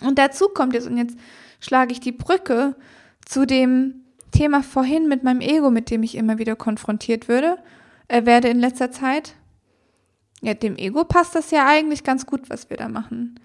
Und 0.03 0.19
dazu 0.19 0.49
kommt 0.49 0.75
jetzt, 0.75 0.87
und 0.87 0.97
jetzt 0.97 1.17
schlage 1.65 1.93
ich 1.93 2.01
die 2.01 2.13
Brücke 2.13 2.77
zu 3.25 3.47
dem 3.47 4.05
Thema 4.33 4.63
vorhin 4.63 5.09
mit 5.09 5.23
meinem 5.23 5.41
Ego, 5.41 5.71
mit 5.71 5.91
dem 5.91 6.03
ich 6.03 6.15
immer 6.15 6.39
wieder 6.39 6.57
konfrontiert 6.57 7.29
würde, 7.29 7.57
äh, 8.09 8.27
werde 8.27 8.49
in 8.49 8.61
letzter 8.61 8.91
Zeit. 8.91 9.35
Ja, 10.43 10.53
dem 10.53 10.77
Ego 10.77 11.05
passt 11.05 11.35
das 11.35 11.51
ja 11.51 11.67
eigentlich 11.67 12.05
ganz 12.05 12.27
gut, 12.27 12.51
was 12.51 12.69
wir 12.69 12.77
da 12.77 12.89
machen. 12.89 13.41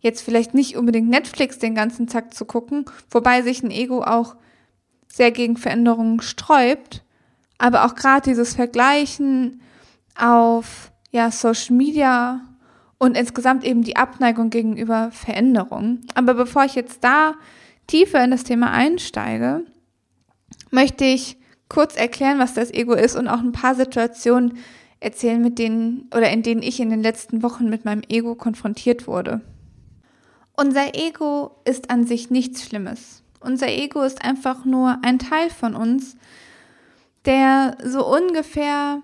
Jetzt 0.00 0.20
vielleicht 0.20 0.52
nicht 0.52 0.76
unbedingt 0.76 1.08
Netflix 1.08 1.58
den 1.58 1.74
ganzen 1.74 2.08
Tag 2.08 2.34
zu 2.34 2.44
gucken, 2.44 2.84
wobei 3.10 3.40
sich 3.40 3.62
ein 3.62 3.70
Ego 3.70 4.02
auch 4.02 4.36
sehr 5.08 5.30
gegen 5.30 5.56
Veränderungen 5.56 6.20
sträubt, 6.20 7.04
aber 7.56 7.86
auch 7.86 7.94
gerade 7.94 8.28
dieses 8.30 8.54
Vergleichen 8.54 9.62
auf 10.18 10.92
ja, 11.10 11.30
Social 11.30 11.76
Media 11.76 12.40
und 12.98 13.16
insgesamt 13.16 13.64
eben 13.64 13.82
die 13.82 13.96
Abneigung 13.96 14.50
gegenüber 14.50 15.10
Veränderungen. 15.12 16.06
Aber 16.14 16.34
bevor 16.34 16.64
ich 16.64 16.74
jetzt 16.74 17.02
da 17.04 17.34
tiefer 17.92 18.24
in 18.24 18.30
das 18.30 18.44
Thema 18.44 18.70
einsteige, 18.70 19.66
möchte 20.70 21.04
ich 21.04 21.36
kurz 21.68 21.94
erklären, 21.94 22.38
was 22.38 22.54
das 22.54 22.72
Ego 22.72 22.94
ist 22.94 23.16
und 23.16 23.28
auch 23.28 23.40
ein 23.40 23.52
paar 23.52 23.74
Situationen 23.74 24.56
erzählen, 24.98 25.42
mit 25.42 25.58
denen 25.58 26.08
oder 26.14 26.30
in 26.30 26.42
denen 26.42 26.62
ich 26.62 26.80
in 26.80 26.88
den 26.88 27.02
letzten 27.02 27.42
Wochen 27.42 27.68
mit 27.68 27.84
meinem 27.84 28.02
Ego 28.08 28.34
konfrontiert 28.34 29.06
wurde. 29.06 29.42
Unser 30.56 30.94
Ego 30.94 31.50
ist 31.66 31.90
an 31.90 32.06
sich 32.06 32.30
nichts 32.30 32.64
Schlimmes. 32.64 33.22
Unser 33.40 33.68
Ego 33.68 34.00
ist 34.02 34.24
einfach 34.24 34.64
nur 34.64 34.98
ein 35.02 35.18
Teil 35.18 35.50
von 35.50 35.74
uns, 35.74 36.16
der 37.26 37.76
so 37.84 38.06
ungefähr, 38.06 39.02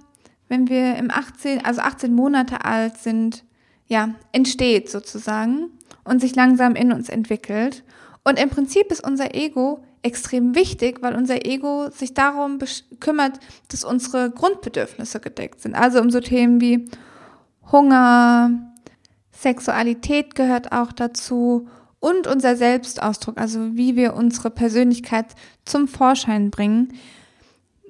wenn 0.48 0.70
wir 0.70 0.96
im 0.96 1.10
18, 1.10 1.62
also 1.62 1.82
18 1.82 2.14
Monate 2.14 2.64
alt 2.64 2.96
sind, 2.96 3.44
ja, 3.86 4.14
entsteht 4.32 4.88
sozusagen 4.88 5.72
und 6.04 6.22
sich 6.22 6.34
langsam 6.34 6.74
in 6.74 6.90
uns 6.90 7.10
entwickelt. 7.10 7.84
Und 8.28 8.38
im 8.38 8.50
Prinzip 8.50 8.92
ist 8.92 9.02
unser 9.02 9.34
Ego 9.34 9.82
extrem 10.02 10.54
wichtig, 10.54 11.00
weil 11.00 11.14
unser 11.14 11.46
Ego 11.46 11.88
sich 11.88 12.12
darum 12.12 12.58
kümmert, 13.00 13.40
dass 13.68 13.84
unsere 13.84 14.30
Grundbedürfnisse 14.30 15.18
gedeckt 15.18 15.62
sind. 15.62 15.74
Also 15.74 15.98
um 15.98 16.10
so 16.10 16.20
Themen 16.20 16.60
wie 16.60 16.90
Hunger, 17.72 18.50
Sexualität 19.32 20.34
gehört 20.34 20.72
auch 20.72 20.92
dazu 20.92 21.68
und 22.00 22.26
unser 22.26 22.54
Selbstausdruck, 22.54 23.38
also 23.38 23.74
wie 23.76 23.96
wir 23.96 24.12
unsere 24.12 24.50
Persönlichkeit 24.50 25.28
zum 25.64 25.88
Vorschein 25.88 26.50
bringen. 26.50 26.92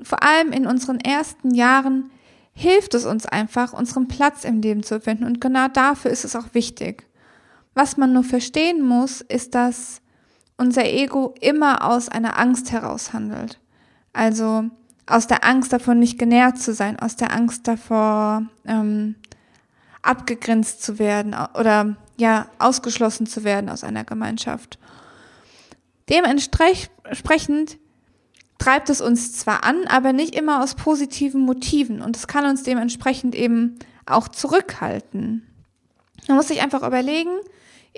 Vor 0.02 0.23
allem 0.23 0.52
in 0.52 0.68
unseren 0.68 1.00
ersten 1.00 1.52
Jahren 1.52 2.12
hilft 2.52 2.95
es 2.95 3.07
uns 3.07 3.26
einfach, 3.26 3.73
unseren 3.73 4.07
Platz 4.07 4.45
im 4.45 4.62
Leben 4.62 4.85
zu 4.85 5.00
finden 5.00 5.25
und 5.25 5.40
genau 5.40 5.66
dafür 5.66 6.12
ist 6.12 6.25
es 6.25 6.37
auch 6.37 6.54
wichtig. 6.54 7.09
Was 7.75 7.97
man 7.97 8.12
nur 8.12 8.23
verstehen 8.23 8.87
muss, 8.87 9.21
ist, 9.21 9.57
dass 9.57 10.00
unser 10.59 10.85
Ego 10.85 11.35
immer 11.41 11.85
aus 11.88 12.09
einer 12.09 12.38
Angst 12.38 12.73
heraus 12.73 13.12
handelt. 13.12 13.59
Also 14.12 14.65
aus 15.07 15.27
der 15.27 15.45
Angst 15.45 15.73
davor, 15.73 15.95
nicht 15.95 16.19
genährt 16.19 16.59
zu 16.59 16.75
sein, 16.75 16.99
aus 16.99 17.17
der 17.17 17.33
Angst 17.33 17.67
davor, 17.67 18.43
ähm, 18.67 19.15
abgegrenzt 20.03 20.83
zu 20.83 20.99
werden 20.99 21.35
oder 21.55 21.97
ja, 22.17 22.49
ausgeschlossen 22.59 23.27
zu 23.27 23.45
werden 23.45 23.71
aus 23.71 23.85
einer 23.85 24.05
Gemeinschaft. 24.05 24.79
Dementsprechend 26.09 27.79
treibt 28.59 28.91
es 28.91 29.00
uns 29.00 29.37
zwar 29.37 29.65
an, 29.65 29.87
aber 29.87 30.12
nicht 30.12 30.35
immer 30.35 30.62
aus 30.62 30.75
positiven 30.75 31.43
Motiven 31.43 32.03
und 32.03 32.17
es 32.17 32.27
kann 32.27 32.45
uns 32.45 32.62
dementsprechend 32.62 33.35
eben 33.35 33.79
auch 34.07 34.29
zurückhalten. 34.29 35.47
Man 36.27 36.37
muss 36.37 36.49
sich 36.49 36.61
einfach 36.61 36.87
überlegen, 36.87 37.31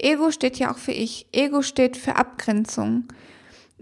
Ego 0.03 0.31
steht 0.31 0.59
ja 0.59 0.73
auch 0.73 0.79
für 0.79 0.93
ich. 0.93 1.27
Ego 1.33 1.63
steht 1.63 1.97
für 1.97 2.17
Abgrenzung. 2.17 3.05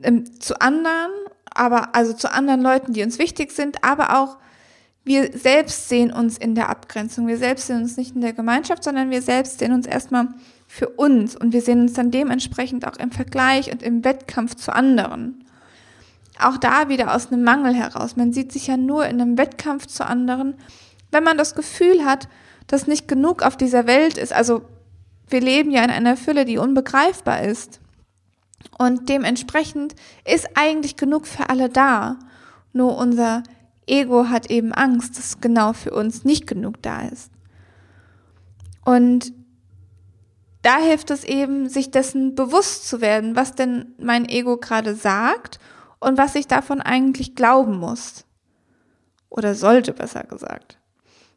Ähm, 0.02 0.40
zu 0.40 0.60
anderen, 0.60 1.10
aber 1.50 1.94
also 1.94 2.12
zu 2.12 2.30
anderen 2.32 2.60
Leuten, 2.60 2.92
die 2.92 3.02
uns 3.02 3.18
wichtig 3.18 3.52
sind, 3.52 3.84
aber 3.84 4.18
auch 4.18 4.36
wir 5.04 5.30
selbst 5.32 5.88
sehen 5.88 6.12
uns 6.12 6.36
in 6.36 6.54
der 6.54 6.68
Abgrenzung. 6.68 7.26
Wir 7.26 7.38
selbst 7.38 7.66
sehen 7.66 7.78
uns 7.78 7.96
nicht 7.96 8.14
in 8.14 8.20
der 8.20 8.34
Gemeinschaft, 8.34 8.84
sondern 8.84 9.10
wir 9.10 9.22
selbst 9.22 9.58
sehen 9.58 9.72
uns 9.72 9.86
erstmal 9.86 10.28
für 10.66 10.90
uns 10.90 11.34
und 11.34 11.54
wir 11.54 11.62
sehen 11.62 11.80
uns 11.80 11.94
dann 11.94 12.10
dementsprechend 12.10 12.86
auch 12.86 12.96
im 12.96 13.10
Vergleich 13.10 13.72
und 13.72 13.82
im 13.82 14.04
Wettkampf 14.04 14.54
zu 14.56 14.70
anderen. 14.72 15.44
Auch 16.38 16.58
da 16.58 16.90
wieder 16.90 17.14
aus 17.14 17.32
einem 17.32 17.42
Mangel 17.42 17.74
heraus. 17.74 18.16
Man 18.16 18.34
sieht 18.34 18.52
sich 18.52 18.66
ja 18.66 18.76
nur 18.76 19.06
in 19.06 19.20
einem 19.20 19.38
Wettkampf 19.38 19.86
zu 19.86 20.06
anderen, 20.06 20.54
wenn 21.10 21.24
man 21.24 21.38
das 21.38 21.54
Gefühl 21.54 22.04
hat, 22.04 22.28
dass 22.66 22.86
nicht 22.86 23.08
genug 23.08 23.42
auf 23.42 23.56
dieser 23.56 23.86
Welt 23.86 24.18
ist. 24.18 24.34
Also 24.34 24.62
wir 25.30 25.40
leben 25.40 25.70
ja 25.70 25.82
in 25.84 25.90
einer 25.90 26.16
Fülle, 26.16 26.44
die 26.44 26.58
unbegreifbar 26.58 27.42
ist. 27.42 27.80
Und 28.78 29.08
dementsprechend 29.08 29.94
ist 30.24 30.48
eigentlich 30.54 30.96
genug 30.96 31.26
für 31.26 31.50
alle 31.50 31.68
da. 31.68 32.18
Nur 32.72 32.96
unser 32.96 33.42
Ego 33.86 34.28
hat 34.28 34.50
eben 34.50 34.72
Angst, 34.72 35.18
dass 35.18 35.40
genau 35.40 35.72
für 35.72 35.92
uns 35.92 36.24
nicht 36.24 36.46
genug 36.46 36.82
da 36.82 37.02
ist. 37.02 37.30
Und 38.84 39.32
da 40.62 40.78
hilft 40.78 41.10
es 41.10 41.24
eben, 41.24 41.68
sich 41.68 41.90
dessen 41.90 42.34
bewusst 42.34 42.88
zu 42.88 43.00
werden, 43.00 43.36
was 43.36 43.54
denn 43.54 43.94
mein 43.98 44.28
Ego 44.28 44.56
gerade 44.56 44.94
sagt 44.94 45.58
und 46.00 46.18
was 46.18 46.34
ich 46.34 46.46
davon 46.46 46.80
eigentlich 46.80 47.34
glauben 47.34 47.78
muss. 47.78 48.24
Oder 49.30 49.54
sollte, 49.54 49.92
besser 49.92 50.24
gesagt. 50.24 50.78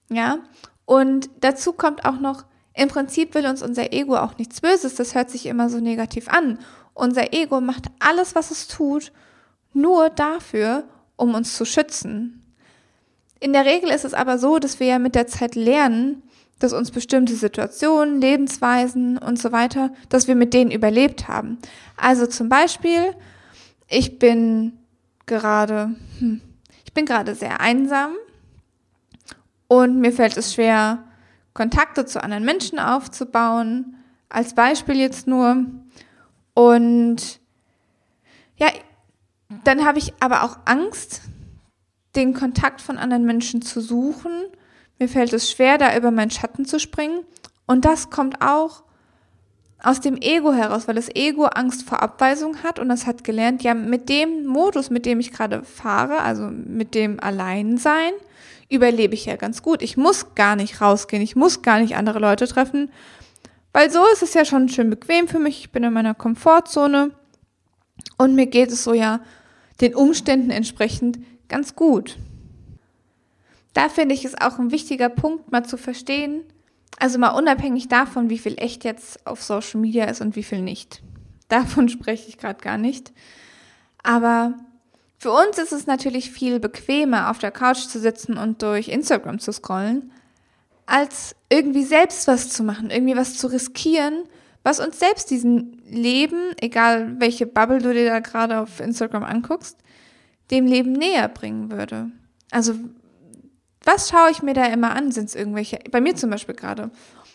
Ja? 0.09 0.39
Und 0.85 1.29
dazu 1.41 1.73
kommt 1.73 2.05
auch 2.05 2.19
noch, 2.19 2.45
im 2.73 2.87
Prinzip 2.87 3.33
will 3.35 3.45
uns 3.45 3.61
unser 3.61 3.91
Ego 3.91 4.15
auch 4.15 4.37
nichts 4.37 4.61
Böses, 4.61 4.95
das 4.95 5.15
hört 5.15 5.29
sich 5.29 5.45
immer 5.45 5.69
so 5.69 5.79
negativ 5.79 6.29
an. 6.29 6.59
Unser 6.93 7.33
Ego 7.33 7.61
macht 7.61 7.85
alles, 7.99 8.35
was 8.35 8.51
es 8.51 8.67
tut, 8.67 9.11
nur 9.73 10.09
dafür, 10.09 10.85
um 11.15 11.33
uns 11.33 11.55
zu 11.55 11.65
schützen. 11.65 12.41
In 13.39 13.53
der 13.53 13.65
Regel 13.65 13.89
ist 13.89 14.05
es 14.05 14.13
aber 14.13 14.37
so, 14.37 14.59
dass 14.59 14.79
wir 14.79 14.87
ja 14.87 14.99
mit 14.99 15.15
der 15.15 15.27
Zeit 15.27 15.55
lernen, 15.55 16.23
dass 16.59 16.73
uns 16.73 16.91
bestimmte 16.91 17.35
Situationen, 17.35 18.21
Lebensweisen 18.21 19.17
und 19.17 19.39
so 19.39 19.51
weiter, 19.51 19.91
dass 20.09 20.27
wir 20.27 20.35
mit 20.35 20.53
denen 20.53 20.71
überlebt 20.71 21.27
haben. 21.27 21.57
Also 21.97 22.27
zum 22.27 22.49
Beispiel, 22.49 23.15
ich 23.89 24.19
bin 24.19 24.73
gerade, 25.25 25.95
hm, 26.19 26.41
ich 26.85 26.93
bin 26.93 27.05
gerade 27.05 27.35
sehr 27.35 27.59
einsam 27.59 28.11
und 29.67 29.99
mir 29.99 30.13
fällt 30.13 30.37
es 30.37 30.53
schwer, 30.53 31.03
Kontakte 31.53 32.05
zu 32.05 32.23
anderen 32.23 32.45
Menschen 32.45 32.79
aufzubauen. 32.79 33.95
Als 34.29 34.55
Beispiel 34.55 34.95
jetzt 34.95 35.27
nur. 35.27 35.65
Und 36.53 37.39
ja, 38.55 38.67
dann 39.63 39.85
habe 39.85 39.99
ich 39.99 40.13
aber 40.19 40.43
auch 40.43 40.59
Angst, 40.65 41.21
den 42.15 42.33
Kontakt 42.33 42.81
von 42.81 42.97
anderen 42.97 43.25
Menschen 43.25 43.61
zu 43.61 43.81
suchen. 43.81 44.31
Mir 44.99 45.09
fällt 45.09 45.33
es 45.33 45.49
schwer, 45.49 45.77
da 45.77 45.95
über 45.95 46.11
meinen 46.11 46.31
Schatten 46.31 46.65
zu 46.65 46.79
springen. 46.79 47.23
Und 47.65 47.85
das 47.85 48.09
kommt 48.09 48.41
auch 48.41 48.83
aus 49.83 49.99
dem 49.99 50.17
Ego 50.17 50.53
heraus, 50.53 50.87
weil 50.87 50.95
das 50.95 51.09
Ego 51.15 51.45
Angst 51.45 51.83
vor 51.83 52.03
Abweisung 52.03 52.63
hat 52.63 52.79
und 52.79 52.91
es 52.91 53.07
hat 53.07 53.23
gelernt, 53.23 53.63
ja, 53.63 53.73
mit 53.73 54.09
dem 54.09 54.45
Modus, 54.45 54.89
mit 54.89 55.05
dem 55.05 55.19
ich 55.19 55.31
gerade 55.31 55.63
fahre, 55.63 56.19
also 56.19 56.43
mit 56.43 56.93
dem 56.93 57.19
Alleinsein, 57.19 58.11
überlebe 58.71 59.13
ich 59.13 59.25
ja 59.25 59.35
ganz 59.35 59.61
gut. 59.61 59.81
Ich 59.81 59.97
muss 59.97 60.33
gar 60.33 60.55
nicht 60.55 60.81
rausgehen, 60.81 61.21
ich 61.21 61.35
muss 61.35 61.61
gar 61.61 61.79
nicht 61.79 61.95
andere 61.95 62.19
Leute 62.19 62.47
treffen, 62.47 62.91
weil 63.73 63.91
so 63.91 64.03
ist 64.13 64.23
es 64.23 64.33
ja 64.33 64.45
schon 64.45 64.69
schön 64.69 64.89
bequem 64.89 65.27
für 65.27 65.39
mich. 65.39 65.59
Ich 65.59 65.71
bin 65.71 65.83
in 65.83 65.93
meiner 65.93 66.13
Komfortzone 66.13 67.11
und 68.17 68.35
mir 68.35 68.47
geht 68.47 68.71
es 68.71 68.83
so 68.83 68.93
ja 68.93 69.21
den 69.81 69.95
Umständen 69.95 70.51
entsprechend 70.51 71.19
ganz 71.47 71.75
gut. 71.75 72.17
Da 73.73 73.89
finde 73.89 74.15
ich 74.15 74.25
es 74.25 74.39
auch 74.39 74.59
ein 74.59 74.71
wichtiger 74.71 75.09
Punkt, 75.09 75.51
mal 75.51 75.65
zu 75.65 75.77
verstehen, 75.77 76.43
also 76.99 77.17
mal 77.17 77.29
unabhängig 77.29 77.87
davon, 77.87 78.29
wie 78.29 78.37
viel 78.37 78.55
echt 78.57 78.83
jetzt 78.83 79.25
auf 79.25 79.41
Social 79.41 79.79
Media 79.79 80.05
ist 80.05 80.21
und 80.21 80.35
wie 80.35 80.43
viel 80.43 80.61
nicht. 80.61 81.01
Davon 81.47 81.89
spreche 81.89 82.29
ich 82.29 82.37
gerade 82.37 82.61
gar 82.61 82.77
nicht. 82.77 83.11
Aber 84.03 84.55
für 85.21 85.31
uns 85.31 85.59
ist 85.59 85.71
es 85.71 85.85
natürlich 85.85 86.31
viel 86.31 86.59
bequemer, 86.59 87.29
auf 87.29 87.37
der 87.37 87.51
Couch 87.51 87.81
zu 87.81 87.99
sitzen 87.99 88.39
und 88.39 88.63
durch 88.63 88.87
Instagram 88.87 89.37
zu 89.37 89.51
scrollen, 89.51 90.11
als 90.87 91.35
irgendwie 91.47 91.83
selbst 91.83 92.27
was 92.27 92.49
zu 92.49 92.63
machen, 92.63 92.89
irgendwie 92.89 93.15
was 93.15 93.37
zu 93.37 93.45
riskieren, 93.45 94.23
was 94.63 94.79
uns 94.79 94.97
selbst 94.97 95.29
diesen 95.29 95.79
Leben, 95.87 96.55
egal 96.59 97.19
welche 97.19 97.45
Bubble 97.45 97.77
du 97.77 97.93
dir 97.93 98.05
da 98.05 98.19
gerade 98.19 98.61
auf 98.61 98.79
Instagram 98.79 99.23
anguckst, 99.23 99.77
dem 100.49 100.65
Leben 100.65 100.91
näher 100.93 101.27
bringen 101.27 101.69
würde. 101.69 102.09
Also, 102.49 102.73
was 103.83 104.09
schaue 104.09 104.31
ich 104.31 104.41
mir 104.41 104.55
da 104.55 104.65
immer 104.65 104.95
an? 104.95 105.11
Sind 105.11 105.29
es 105.29 105.35
irgendwelche, 105.35 105.81
bei 105.91 106.01
mir 106.01 106.15
zum 106.15 106.31
Beispiel 106.31 106.55
gerade, 106.55 106.89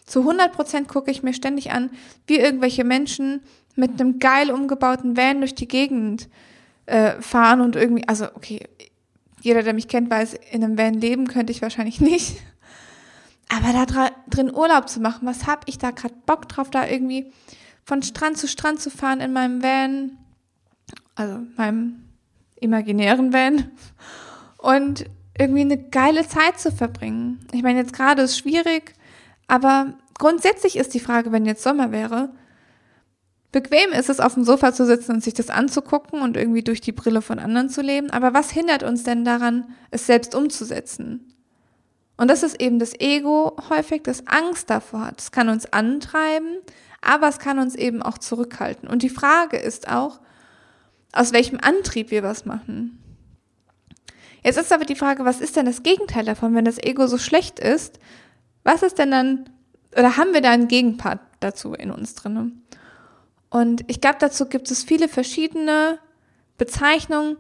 zu 0.06 0.22
100 0.22 0.52
Prozent 0.52 0.88
gucke 0.88 1.12
ich 1.12 1.22
mir 1.22 1.34
ständig 1.34 1.70
an, 1.70 1.90
wie 2.26 2.38
irgendwelche 2.38 2.82
Menschen 2.82 3.42
mit 3.76 4.00
einem 4.00 4.18
geil 4.18 4.50
umgebauten 4.50 5.16
Van 5.16 5.38
durch 5.38 5.54
die 5.54 5.68
Gegend 5.68 6.28
äh, 6.86 7.20
fahren 7.20 7.60
und 7.60 7.76
irgendwie, 7.76 8.06
also 8.08 8.26
okay, 8.34 8.60
jeder, 9.40 9.62
der 9.62 9.74
mich 9.74 9.88
kennt, 9.88 10.10
weiß, 10.10 10.34
in 10.50 10.64
einem 10.64 10.78
Van 10.78 10.94
leben 10.94 11.28
könnte 11.28 11.52
ich 11.52 11.62
wahrscheinlich 11.62 12.00
nicht. 12.00 12.38
Aber 13.48 13.72
da 13.72 14.10
drin 14.28 14.52
Urlaub 14.52 14.88
zu 14.88 15.00
machen, 15.00 15.26
was 15.26 15.46
hab 15.46 15.68
ich 15.68 15.78
da 15.78 15.92
gerade 15.92 16.14
Bock 16.26 16.48
drauf, 16.48 16.70
da 16.70 16.86
irgendwie 16.86 17.32
von 17.84 18.02
Strand 18.02 18.36
zu 18.38 18.48
Strand 18.48 18.80
zu 18.80 18.90
fahren 18.90 19.20
in 19.20 19.32
meinem 19.32 19.62
Van, 19.62 20.18
also 21.14 21.38
meinem 21.56 22.02
imaginären 22.60 23.32
Van 23.32 23.70
und 24.58 25.06
irgendwie 25.38 25.60
eine 25.60 25.78
geile 25.78 26.26
Zeit 26.26 26.58
zu 26.58 26.72
verbringen. 26.72 27.38
Ich 27.52 27.62
meine, 27.62 27.78
jetzt 27.78 27.92
gerade 27.92 28.22
ist 28.22 28.38
schwierig, 28.38 28.94
aber 29.46 29.94
grundsätzlich 30.18 30.76
ist 30.76 30.94
die 30.94 31.00
Frage, 31.00 31.30
wenn 31.30 31.46
jetzt 31.46 31.62
Sommer 31.62 31.92
wäre, 31.92 32.30
Bequem 33.56 33.90
ist 33.92 34.10
es, 34.10 34.20
auf 34.20 34.34
dem 34.34 34.44
Sofa 34.44 34.75
zu 34.75 34.84
sitzen 34.84 35.12
und 35.12 35.25
sich 35.25 35.32
das 35.32 35.48
anzugucken 35.48 36.20
und 36.20 36.36
irgendwie 36.36 36.62
durch 36.62 36.82
die 36.82 36.92
Brille 36.92 37.22
von 37.22 37.38
anderen 37.38 37.70
zu 37.70 37.80
leben. 37.80 38.10
Aber 38.10 38.34
was 38.34 38.50
hindert 38.50 38.82
uns 38.82 39.02
denn 39.02 39.25
daran, 39.25 39.64
es 39.90 40.04
selbst 40.04 40.34
umzusetzen? 40.34 41.32
Und 42.18 42.28
das 42.28 42.42
ist 42.42 42.60
eben 42.60 42.78
das 42.78 42.92
Ego 43.00 43.56
häufig, 43.70 44.02
das 44.02 44.26
Angst 44.26 44.68
davor 44.68 45.06
hat. 45.06 45.22
Es 45.22 45.32
kann 45.32 45.48
uns 45.48 45.72
antreiben, 45.72 46.58
aber 47.00 47.28
es 47.28 47.38
kann 47.38 47.58
uns 47.58 47.75
eben 47.75 48.02
auch 48.02 48.18
zurückhalten. 48.18 48.90
Und 48.90 49.02
die 49.02 49.08
Frage 49.08 49.56
ist 49.56 49.88
auch, 49.88 50.20
aus 51.12 51.32
welchem 51.32 51.58
Antrieb 51.58 52.10
wir 52.10 52.22
was 52.22 52.44
machen. 52.44 53.02
Jetzt 54.44 54.58
ist 54.58 54.70
aber 54.70 54.84
die 54.84 54.96
Frage, 54.96 55.25
was 55.25 55.40
ist 55.40 55.56
denn 55.56 55.64
das 55.64 55.82
Gegenteil 55.82 56.26
davon, 56.26 56.54
wenn 56.54 56.66
das 56.66 56.76
Ego 56.76 57.06
so 57.06 57.16
schlecht 57.16 57.58
ist? 57.58 58.00
Was 58.64 58.82
ist 58.82 58.98
denn 58.98 59.12
dann, 59.12 59.48
oder 59.96 60.18
haben 60.18 60.34
wir 60.34 60.42
da 60.42 60.50
einen 60.50 60.68
Gegenpart 60.68 61.20
dazu 61.40 61.72
in 61.72 61.90
uns 61.90 62.16
drin? 62.16 62.60
Und 63.50 63.84
ich 63.86 64.00
glaube, 64.00 64.18
dazu 64.20 64.46
gibt 64.46 64.70
es 64.70 64.82
viele 64.82 65.08
verschiedene 65.08 65.98
Bezeichnungen. 66.58 67.36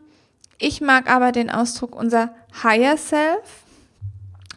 Ich 0.58 0.80
mag 0.80 1.10
aber 1.10 1.32
den 1.32 1.50
Ausdruck 1.50 1.94
unser 1.94 2.34
Higher 2.62 2.96
Self. 2.96 3.64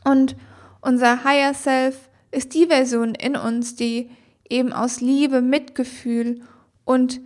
Und 0.03 0.35
unser 0.81 1.23
Higher 1.23 1.53
Self 1.53 2.09
ist 2.31 2.53
die 2.53 2.67
Version 2.67 3.15
in 3.15 3.35
uns, 3.35 3.75
die 3.75 4.09
eben 4.49 4.73
aus 4.73 5.01
Liebe, 5.01 5.41
Mitgefühl 5.41 6.41
und 6.85 7.21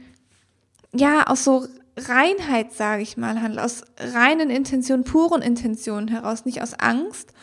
ja, 0.93 1.27
aus 1.27 1.43
so 1.43 1.67
Reinheit, 1.97 2.73
sage 2.73 3.01
ich 3.01 3.17
mal, 3.17 3.41
handelt, 3.41 3.63
aus 3.63 3.83
reinen 3.97 4.49
Intentionen, 4.49 5.03
puren 5.03 5.41
Intentionen 5.41 6.07
heraus, 6.07 6.45
nicht 6.45 6.61
aus 6.61 6.73
Angst, 6.73 7.33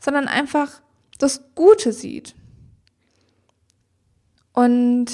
sondern 0.00 0.28
einfach 0.28 0.80
das 1.18 1.54
Gute 1.54 1.92
sieht. 1.92 2.34
Und 4.52 5.10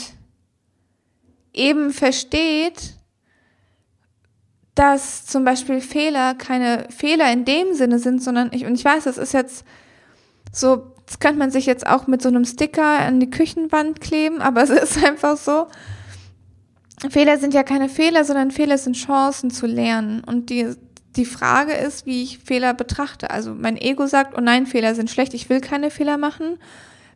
eben 1.52 1.92
versteht, 1.92 2.95
dass 4.75 5.26
zum 5.26 5.45
Beispiel 5.45 5.80
Fehler 5.80 6.35
keine 6.35 6.87
Fehler 6.90 7.33
in 7.33 7.45
dem 7.45 7.75
Sinne 7.75 7.99
sind, 7.99 8.23
sondern 8.23 8.50
ich, 8.52 8.64
und 8.64 8.75
ich 8.75 8.85
weiß, 8.85 9.04
das 9.04 9.19
ist 9.19 9.35
jetzt 9.35 9.64
so, 10.52 10.95
das 11.07 11.19
könnte 11.19 11.38
man 11.38 11.50
sich 11.50 11.66
jetzt 11.66 11.87
auch 11.87 12.07
mit 12.07 12.23
so 12.23 12.28
einem 12.28 12.45
Sticker 12.45 13.00
an 13.00 13.21
die 13.21 13.30
Küchenwand 13.30 14.00
kleben, 14.00 14.40
aber 14.40 14.62
es 14.62 14.71
ist 14.71 15.04
einfach 15.04 15.37
so, 15.37 15.66
Fehler 17.09 17.38
sind 17.38 17.54
ja 17.54 17.62
keine 17.62 17.88
Fehler, 17.88 18.25
sondern 18.25 18.50
Fehler 18.50 18.76
sind 18.76 18.95
Chancen 18.95 19.50
zu 19.50 19.66
lernen. 19.66 20.23
Und 20.23 20.50
die, 20.50 20.75
die 21.16 21.25
Frage 21.25 21.73
ist, 21.73 22.04
wie 22.04 22.23
ich 22.23 22.38
Fehler 22.38 22.75
betrachte. 22.75 23.30
Also 23.30 23.54
mein 23.54 23.78
Ego 23.78 24.07
sagt, 24.07 24.37
oh 24.37 24.40
nein, 24.40 24.66
Fehler 24.66 24.95
sind 24.95 25.11
schlecht, 25.11 25.33
ich 25.33 25.49
will 25.49 25.61
keine 25.61 25.90
Fehler 25.90 26.19
machen, 26.19 26.59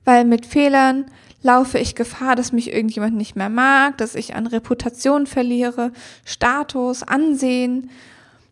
weil 0.05 0.25
mit 0.25 0.47
Fehlern 0.47 1.07
laufe 1.43 1.79
ich 1.79 1.95
Gefahr, 1.95 2.37
dass 2.37 2.53
mich 2.53 2.73
irgendjemand 2.73 3.17
nicht 3.17 3.37
mehr 3.37 3.51
mag, 3.51 3.99
dass 3.99 4.15
ich 4.15 4.35
an 4.35 4.47
Reputation 4.47 5.27
verliere, 5.27 5.93
Status, 6.25 7.03
Ansehen. 7.03 7.91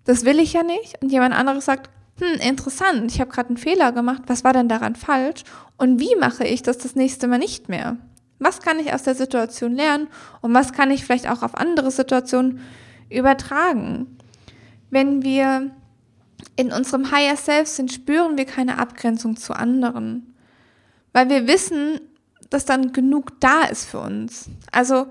Das 0.05 0.25
will 0.25 0.39
ich 0.39 0.53
ja 0.53 0.63
nicht. 0.63 1.03
Und 1.03 1.11
jemand 1.11 1.35
anderes 1.35 1.65
sagt, 1.65 1.89
hm, 2.19 2.41
interessant, 2.41 3.11
ich 3.11 3.21
habe 3.21 3.31
gerade 3.31 3.49
einen 3.49 3.57
Fehler 3.57 3.93
gemacht, 3.93 4.23
was 4.27 4.45
war 4.45 4.53
denn 4.53 4.69
daran 4.69 4.95
falsch? 4.95 5.43
Und 5.79 5.99
wie 5.99 6.15
mache 6.17 6.45
ich 6.45 6.63
das 6.63 6.79
das 6.79 6.95
nächste 6.95 7.27
Mal 7.29 7.39
nicht 7.39 7.69
mehr? 7.69 7.97
Was 8.39 8.61
kann 8.61 8.79
ich 8.79 8.93
aus 8.93 9.05
der 9.05 9.15
Situation 9.15 9.75
lernen 9.75 10.09
und 10.41 10.53
was 10.53 10.73
kann 10.73 10.91
ich 10.91 11.05
vielleicht 11.05 11.29
auch 11.31 11.43
auf 11.43 11.57
andere 11.57 11.91
Situationen 11.91 12.61
übertragen? 13.09 14.19
Wenn 14.91 15.23
wir 15.23 15.71
in 16.57 16.73
unserem 16.73 17.11
Higher 17.11 17.37
Self 17.37 17.69
sind, 17.69 17.93
spüren 17.93 18.37
wir 18.37 18.45
keine 18.45 18.79
Abgrenzung 18.79 19.37
zu 19.37 19.55
anderen, 19.55 20.32
weil 21.13 21.29
wir 21.29 21.47
wissen, 21.47 22.01
dass 22.51 22.65
dann 22.65 22.93
genug 22.93 23.41
da 23.41 23.63
ist 23.65 23.87
für 23.87 24.01
uns. 24.01 24.49
Also 24.71 25.07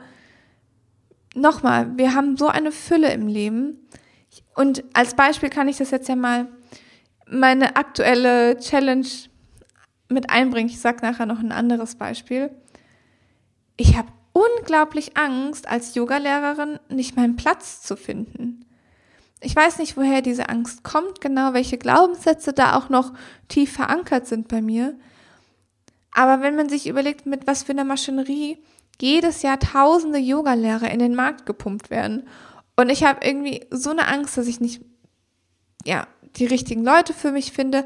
nochmal, 1.35 1.97
wir 1.97 2.13
haben 2.13 2.37
so 2.37 2.47
eine 2.47 2.71
Fülle 2.71 3.11
im 3.13 3.27
Leben. 3.27 3.87
Und 4.55 4.83
als 4.93 5.15
Beispiel 5.15 5.49
kann 5.49 5.67
ich 5.67 5.77
das 5.77 5.91
jetzt 5.91 6.09
ja 6.09 6.15
mal 6.15 6.47
meine 7.27 7.75
aktuelle 7.75 8.57
Challenge 8.57 9.07
mit 10.09 10.29
einbringen. 10.29 10.69
Ich 10.69 10.79
sage 10.79 11.05
nachher 11.05 11.25
noch 11.25 11.39
ein 11.39 11.51
anderes 11.51 11.95
Beispiel. 11.95 12.51
Ich 13.77 13.97
habe 13.97 14.09
unglaublich 14.33 15.17
Angst, 15.17 15.67
als 15.67 15.95
Yogalehrerin 15.95 16.79
nicht 16.89 17.15
meinen 17.15 17.35
Platz 17.35 17.81
zu 17.81 17.95
finden. 17.95 18.65
Ich 19.41 19.55
weiß 19.55 19.79
nicht, 19.79 19.97
woher 19.97 20.21
diese 20.21 20.49
Angst 20.49 20.83
kommt, 20.83 21.19
genau 21.19 21.53
welche 21.53 21.77
Glaubenssätze 21.77 22.53
da 22.53 22.77
auch 22.77 22.89
noch 22.89 23.13
tief 23.47 23.73
verankert 23.73 24.27
sind 24.27 24.47
bei 24.47 24.61
mir. 24.61 24.95
Aber 26.13 26.41
wenn 26.41 26.55
man 26.55 26.69
sich 26.69 26.87
überlegt, 26.87 27.25
mit 27.25 27.47
was 27.47 27.63
für 27.63 27.71
einer 27.71 27.83
Maschinerie 27.83 28.57
jedes 29.01 29.41
Jahr 29.41 29.59
tausende 29.59 30.19
Yogalehrer 30.19 30.91
in 30.91 30.99
den 30.99 31.15
Markt 31.15 31.45
gepumpt 31.45 31.89
werden. 31.89 32.27
Und 32.75 32.89
ich 32.89 33.03
habe 33.03 33.25
irgendwie 33.25 33.65
so 33.71 33.89
eine 33.89 34.07
Angst, 34.07 34.37
dass 34.37 34.47
ich 34.47 34.59
nicht, 34.59 34.81
ja, 35.85 36.07
die 36.37 36.45
richtigen 36.45 36.83
Leute 36.83 37.13
für 37.13 37.31
mich 37.31 37.51
finde. 37.51 37.85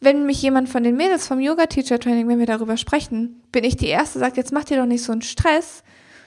Wenn 0.00 0.26
mich 0.26 0.40
jemand 0.40 0.68
von 0.68 0.84
den 0.84 0.96
Mädels 0.96 1.26
vom 1.26 1.40
Yoga 1.40 1.66
Teacher 1.66 1.98
Training, 1.98 2.28
wenn 2.28 2.38
wir 2.38 2.46
darüber 2.46 2.76
sprechen, 2.76 3.42
bin 3.50 3.64
ich 3.64 3.76
die 3.76 3.88
Erste, 3.88 4.20
sagt, 4.20 4.36
jetzt 4.36 4.52
mach 4.52 4.64
dir 4.64 4.78
doch 4.78 4.86
nicht 4.86 5.02
so 5.02 5.12
einen 5.12 5.22
Stress. 5.22 5.82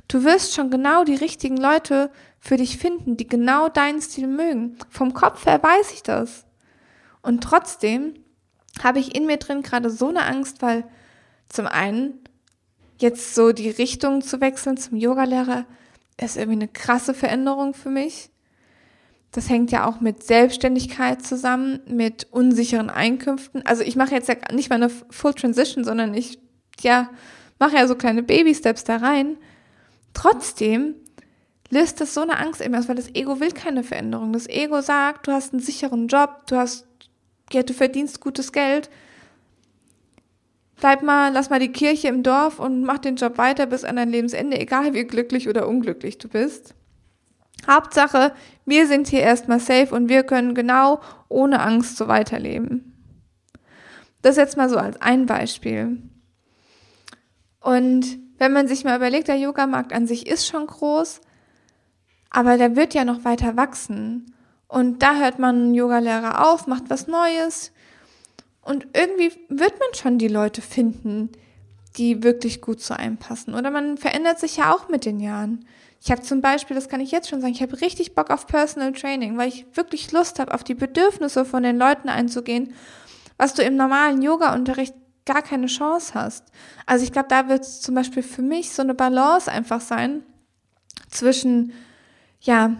Du 0.07 0.25
wirst 0.25 0.53
schon 0.53 0.69
genau 0.69 1.05
die 1.05 1.15
richtigen 1.15 1.55
Leute 1.55 2.11
für 2.37 2.57
dich 2.57 2.77
finden, 2.77 3.15
die 3.15 3.27
genau 3.27 3.69
deinen 3.69 4.01
Stil 4.01 4.27
mögen. 4.27 4.77
Vom 4.89 5.13
Kopf 5.13 5.45
her 5.45 5.63
weiß 5.63 5.93
ich 5.93 6.03
das. 6.03 6.45
Und 7.21 7.43
trotzdem 7.43 8.15
habe 8.83 8.99
ich 8.99 9.15
in 9.15 9.25
mir 9.25 9.37
drin 9.37 9.61
gerade 9.61 9.89
so 9.89 10.09
eine 10.09 10.25
Angst, 10.25 10.61
weil 10.61 10.83
zum 11.51 11.67
einen 11.67 12.19
jetzt 12.99 13.35
so 13.35 13.51
die 13.51 13.69
Richtung 13.69 14.21
zu 14.21 14.41
wechseln 14.41 14.77
zum 14.77 14.97
Yogalehrer 14.97 15.65
ist 16.19 16.37
irgendwie 16.37 16.59
eine 16.59 16.67
krasse 16.67 17.13
Veränderung 17.13 17.73
für 17.73 17.89
mich. 17.89 18.29
Das 19.31 19.49
hängt 19.49 19.71
ja 19.71 19.87
auch 19.87 20.01
mit 20.01 20.23
Selbstständigkeit 20.23 21.25
zusammen, 21.25 21.79
mit 21.87 22.27
unsicheren 22.31 22.89
Einkünften. 22.89 23.65
Also 23.65 23.81
ich 23.81 23.95
mache 23.95 24.13
jetzt 24.13 24.27
ja 24.27 24.35
nicht 24.51 24.69
mal 24.69 24.75
eine 24.75 24.89
Full 24.89 25.33
Transition, 25.33 25.83
sondern 25.83 26.13
ich, 26.13 26.37
ja, 26.81 27.09
mache 27.57 27.77
ja 27.77 27.87
so 27.87 27.95
kleine 27.95 28.23
Baby-Steps 28.23 28.83
da 28.83 28.97
rein. 28.97 29.37
Trotzdem 30.13 30.95
löst 31.69 32.01
das 32.01 32.13
so 32.13 32.21
eine 32.21 32.37
Angst 32.37 32.59
in 32.59 32.75
aus, 32.75 32.89
weil 32.89 32.95
das 32.95 33.15
Ego 33.15 33.39
will 33.39 33.51
keine 33.51 33.83
Veränderung. 33.83 34.33
Das 34.33 34.47
Ego 34.47 34.81
sagt, 34.81 35.27
du 35.27 35.31
hast 35.31 35.53
einen 35.53 35.61
sicheren 35.61 36.07
Job, 36.07 36.45
du 36.47 36.57
hast, 36.57 36.85
ja, 37.53 37.63
du 37.63 37.73
verdienst 37.73 38.19
gutes 38.19 38.51
Geld. 38.51 38.89
Bleib 40.81 41.03
mal, 41.03 41.31
lass 41.31 41.51
mal 41.51 41.59
die 41.59 41.71
Kirche 41.71 42.07
im 42.07 42.23
Dorf 42.23 42.59
und 42.59 42.81
mach 42.81 42.97
den 42.97 43.15
Job 43.15 43.37
weiter 43.37 43.67
bis 43.67 43.85
an 43.85 43.97
dein 43.97 44.09
Lebensende, 44.09 44.59
egal 44.59 44.95
wie 44.95 45.03
glücklich 45.03 45.47
oder 45.47 45.67
unglücklich 45.67 46.17
du 46.17 46.27
bist. 46.27 46.73
Hauptsache, 47.69 48.33
wir 48.65 48.87
sind 48.87 49.07
hier 49.07 49.19
erstmal 49.19 49.59
safe 49.59 49.93
und 49.93 50.09
wir 50.09 50.23
können 50.23 50.55
genau 50.55 50.99
ohne 51.29 51.59
Angst 51.61 51.97
so 51.97 52.07
weiterleben. 52.07 53.15
Das 54.23 54.37
jetzt 54.37 54.57
mal 54.57 54.69
so 54.69 54.77
als 54.77 54.99
ein 54.99 55.27
Beispiel. 55.27 56.01
Und 57.59 58.17
wenn 58.39 58.51
man 58.51 58.67
sich 58.67 58.83
mal 58.83 58.97
überlegt, 58.97 59.27
der 59.27 59.37
Yogamarkt 59.37 59.93
an 59.93 60.07
sich 60.07 60.25
ist 60.25 60.47
schon 60.47 60.65
groß, 60.65 61.21
aber 62.31 62.57
der 62.57 62.75
wird 62.75 62.95
ja 62.95 63.05
noch 63.05 63.23
weiter 63.23 63.55
wachsen. 63.55 64.33
Und 64.67 65.03
da 65.03 65.13
hört 65.17 65.37
man 65.37 65.55
einen 65.57 65.73
Yogalehrer 65.75 66.51
auf, 66.51 66.65
macht 66.65 66.85
was 66.89 67.05
Neues. 67.05 67.71
Und 68.61 68.87
irgendwie 68.93 69.31
wird 69.49 69.79
man 69.79 69.93
schon 69.93 70.17
die 70.17 70.27
Leute 70.27 70.61
finden, 70.61 71.29
die 71.97 72.23
wirklich 72.23 72.61
gut 72.61 72.81
zu 72.81 72.97
einem 72.97 73.17
passen. 73.17 73.53
Oder 73.55 73.71
man 73.71 73.97
verändert 73.97 74.39
sich 74.39 74.57
ja 74.57 74.73
auch 74.73 74.87
mit 74.87 75.05
den 75.05 75.19
Jahren. 75.19 75.65
Ich 76.03 76.09
habe 76.11 76.21
zum 76.21 76.41
Beispiel, 76.41 76.75
das 76.75 76.89
kann 76.89 77.01
ich 77.01 77.11
jetzt 77.11 77.29
schon 77.29 77.41
sagen, 77.41 77.53
ich 77.53 77.61
habe 77.61 77.79
richtig 77.81 78.15
Bock 78.15 78.29
auf 78.29 78.47
Personal 78.47 78.93
Training, 78.93 79.37
weil 79.37 79.49
ich 79.49 79.65
wirklich 79.75 80.11
Lust 80.11 80.39
habe, 80.39 80.53
auf 80.53 80.63
die 80.63 80.73
Bedürfnisse 80.73 81.45
von 81.45 81.63
den 81.63 81.77
Leuten 81.77 82.09
einzugehen, 82.09 82.73
was 83.37 83.53
du 83.53 83.61
im 83.61 83.75
normalen 83.75 84.21
Yoga-Unterricht 84.21 84.95
gar 85.25 85.41
keine 85.41 85.67
Chance 85.67 86.13
hast. 86.15 86.45
Also 86.85 87.03
ich 87.03 87.11
glaube, 87.11 87.27
da 87.29 87.47
wird 87.49 87.65
zum 87.65 87.93
Beispiel 87.93 88.23
für 88.23 88.41
mich 88.41 88.71
so 88.71 88.81
eine 88.81 88.95
Balance 88.95 89.51
einfach 89.51 89.81
sein 89.81 90.23
zwischen, 91.09 91.73
ja, 92.39 92.77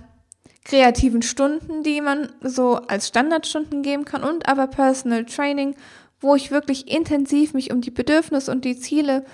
kreativen 0.63 1.21
Stunden, 1.21 1.83
die 1.83 2.01
man 2.01 2.29
so 2.41 2.75
als 2.75 3.07
Standardstunden 3.07 3.81
geben 3.81 4.05
kann 4.05 4.23
und 4.23 4.47
aber 4.47 4.67
Personal 4.67 5.25
Training, 5.25 5.75
wo 6.19 6.35
ich 6.35 6.51
wirklich 6.51 6.91
intensiv 6.91 7.53
mich 7.53 7.71
um 7.71 7.81
die 7.81 7.91
Bedürfnisse 7.91 8.51
und 8.51 8.63
die 8.63 8.77
Ziele 8.79 9.25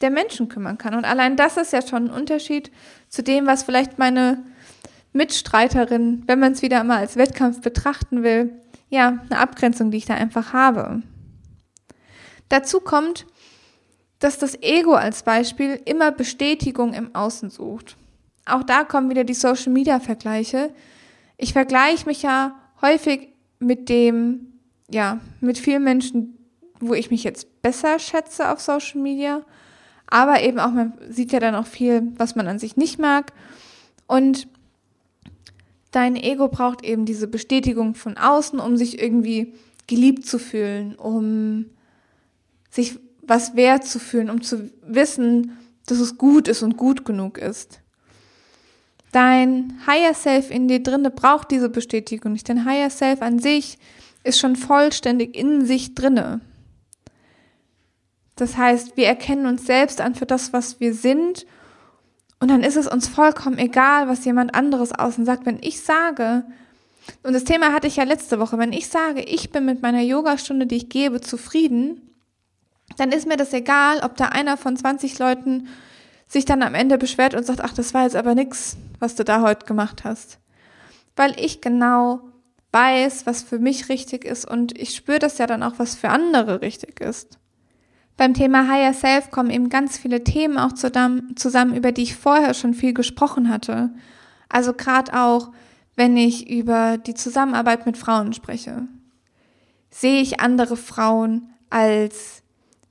der 0.00 0.10
Menschen 0.10 0.48
kümmern 0.48 0.76
kann. 0.76 0.94
Und 0.94 1.04
allein 1.04 1.36
das 1.36 1.56
ist 1.56 1.72
ja 1.72 1.80
schon 1.80 2.08
ein 2.08 2.14
Unterschied 2.14 2.70
zu 3.08 3.22
dem, 3.22 3.46
was 3.46 3.62
vielleicht 3.62 3.98
meine 3.98 4.44
Mitstreiterin, 5.12 6.24
wenn 6.26 6.40
man 6.40 6.52
es 6.52 6.62
wieder 6.62 6.84
mal 6.84 6.98
als 6.98 7.16
Wettkampf 7.16 7.62
betrachten 7.62 8.22
will, 8.22 8.52
ja, 8.90 9.20
eine 9.30 9.38
Abgrenzung, 9.38 9.90
die 9.90 9.98
ich 9.98 10.06
da 10.06 10.14
einfach 10.14 10.52
habe. 10.52 11.02
Dazu 12.48 12.80
kommt, 12.80 13.26
dass 14.18 14.38
das 14.38 14.60
Ego 14.62 14.94
als 14.94 15.22
Beispiel 15.22 15.80
immer 15.84 16.12
Bestätigung 16.12 16.92
im 16.92 17.14
Außen 17.14 17.50
sucht. 17.50 17.96
Auch 18.46 18.62
da 18.62 18.84
kommen 18.84 19.10
wieder 19.10 19.24
die 19.24 19.34
Social 19.34 19.72
Media 19.72 20.00
Vergleiche. 20.00 20.72
Ich 21.36 21.52
vergleiche 21.52 22.06
mich 22.06 22.22
ja 22.22 22.54
häufig 22.82 23.28
mit 23.58 23.88
dem, 23.88 24.52
ja, 24.90 25.20
mit 25.40 25.58
vielen 25.58 25.84
Menschen, 25.84 26.36
wo 26.80 26.94
ich 26.94 27.10
mich 27.10 27.24
jetzt 27.24 27.62
besser 27.62 27.98
schätze 27.98 28.50
auf 28.50 28.60
Social 28.60 29.00
Media 29.00 29.42
aber 30.06 30.42
eben 30.42 30.58
auch, 30.58 30.70
man 30.70 30.92
sieht 31.08 31.32
ja 31.32 31.40
dann 31.40 31.54
auch 31.54 31.66
viel, 31.66 32.12
was 32.16 32.36
man 32.36 32.46
an 32.46 32.58
sich 32.58 32.76
nicht 32.76 32.98
mag. 32.98 33.32
Und 34.06 34.46
dein 35.90 36.16
Ego 36.16 36.48
braucht 36.48 36.84
eben 36.84 37.04
diese 37.04 37.26
Bestätigung 37.26 37.94
von 37.94 38.16
außen, 38.16 38.60
um 38.60 38.76
sich 38.76 39.00
irgendwie 39.00 39.54
geliebt 39.86 40.26
zu 40.26 40.38
fühlen, 40.38 40.94
um 40.94 41.66
sich 42.70 42.98
was 43.22 43.56
wert 43.56 43.84
zu 43.84 43.98
fühlen, 43.98 44.30
um 44.30 44.42
zu 44.42 44.70
wissen, 44.82 45.58
dass 45.86 45.98
es 45.98 46.18
gut 46.18 46.48
ist 46.48 46.62
und 46.62 46.76
gut 46.76 47.04
genug 47.04 47.38
ist. 47.38 47.80
Dein 49.14 49.80
Higher 49.86 50.12
Self 50.12 50.50
in 50.50 50.66
dir 50.66 50.82
drinne 50.82 51.10
braucht 51.10 51.52
diese 51.52 51.68
Bestätigung 51.68 52.32
nicht. 52.32 52.48
Dein 52.48 52.64
Higher 52.64 52.90
Self 52.90 53.22
an 53.22 53.38
sich 53.38 53.78
ist 54.24 54.40
schon 54.40 54.56
vollständig 54.56 55.36
in 55.36 55.64
sich 55.64 55.94
drinne. 55.94 56.40
Das 58.34 58.56
heißt, 58.56 58.96
wir 58.96 59.06
erkennen 59.06 59.46
uns 59.46 59.66
selbst 59.66 60.00
an 60.00 60.16
für 60.16 60.26
das, 60.26 60.52
was 60.52 60.80
wir 60.80 60.94
sind 60.94 61.46
Und 62.40 62.50
dann 62.50 62.62
ist 62.62 62.76
es 62.76 62.88
uns 62.88 63.08
vollkommen 63.08 63.56
egal, 63.56 64.08
was 64.08 64.24
jemand 64.24 64.54
anderes 64.54 64.92
außen 64.92 65.24
sagt. 65.24 65.46
Wenn 65.46 65.60
ich 65.62 65.80
sage, 65.80 66.44
und 67.22 67.32
das 67.32 67.44
Thema 67.44 67.72
hatte 67.72 67.86
ich 67.86 67.96
ja 67.96 68.04
letzte 68.04 68.40
Woche, 68.40 68.58
wenn 68.58 68.72
ich 68.72 68.88
sage, 68.88 69.22
ich 69.22 69.50
bin 69.50 69.64
mit 69.64 69.80
meiner 69.80 70.02
Yogastunde, 70.02 70.66
die 70.66 70.76
ich 70.76 70.88
gebe, 70.88 71.20
zufrieden, 71.20 72.02
dann 72.96 73.12
ist 73.12 73.26
mir 73.28 73.36
das 73.36 73.52
egal, 73.52 74.00
ob 74.02 74.16
da 74.16 74.26
einer 74.26 74.56
von 74.56 74.76
20 74.76 75.18
Leuten 75.18 75.68
sich 76.28 76.44
dann 76.44 76.62
am 76.62 76.74
Ende 76.74 76.98
beschwert 76.98 77.34
und 77.34 77.46
sagt, 77.46 77.60
ach, 77.60 77.72
das 77.72 77.94
war 77.94 78.04
jetzt 78.04 78.16
aber 78.16 78.34
nix, 78.34 78.76
was 78.98 79.14
du 79.14 79.24
da 79.24 79.42
heute 79.42 79.66
gemacht 79.66 80.04
hast. 80.04 80.38
Weil 81.16 81.38
ich 81.38 81.60
genau 81.60 82.20
weiß, 82.72 83.26
was 83.26 83.42
für 83.42 83.58
mich 83.58 83.88
richtig 83.88 84.24
ist 84.24 84.44
und 84.44 84.76
ich 84.76 84.96
spüre 84.96 85.20
das 85.20 85.38
ja 85.38 85.46
dann 85.46 85.62
auch, 85.62 85.74
was 85.78 85.94
für 85.94 86.08
andere 86.08 86.60
richtig 86.60 87.00
ist. 87.00 87.38
Beim 88.16 88.34
Thema 88.34 88.68
Higher 88.68 88.94
Self 88.94 89.30
kommen 89.30 89.50
eben 89.50 89.68
ganz 89.68 89.98
viele 89.98 90.22
Themen 90.22 90.58
auch 90.58 90.72
zusammen, 90.72 91.74
über 91.74 91.92
die 91.92 92.02
ich 92.02 92.16
vorher 92.16 92.54
schon 92.54 92.74
viel 92.74 92.94
gesprochen 92.94 93.48
hatte. 93.48 93.90
Also 94.48 94.72
gerade 94.72 95.14
auch, 95.20 95.50
wenn 95.96 96.16
ich 96.16 96.48
über 96.48 96.98
die 96.98 97.14
Zusammenarbeit 97.14 97.86
mit 97.86 97.96
Frauen 97.96 98.32
spreche. 98.32 98.86
Sehe 99.90 100.20
ich 100.20 100.40
andere 100.40 100.76
Frauen 100.76 101.50
als 101.70 102.42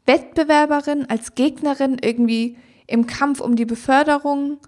Wettbewerberin, 0.06 1.10
als 1.10 1.36
Gegnerin 1.36 1.98
irgendwie 2.02 2.58
im 2.88 3.08
Kampf 3.08 3.40
um 3.40 3.56
die 3.56 3.66
Beförderung? 3.66 4.60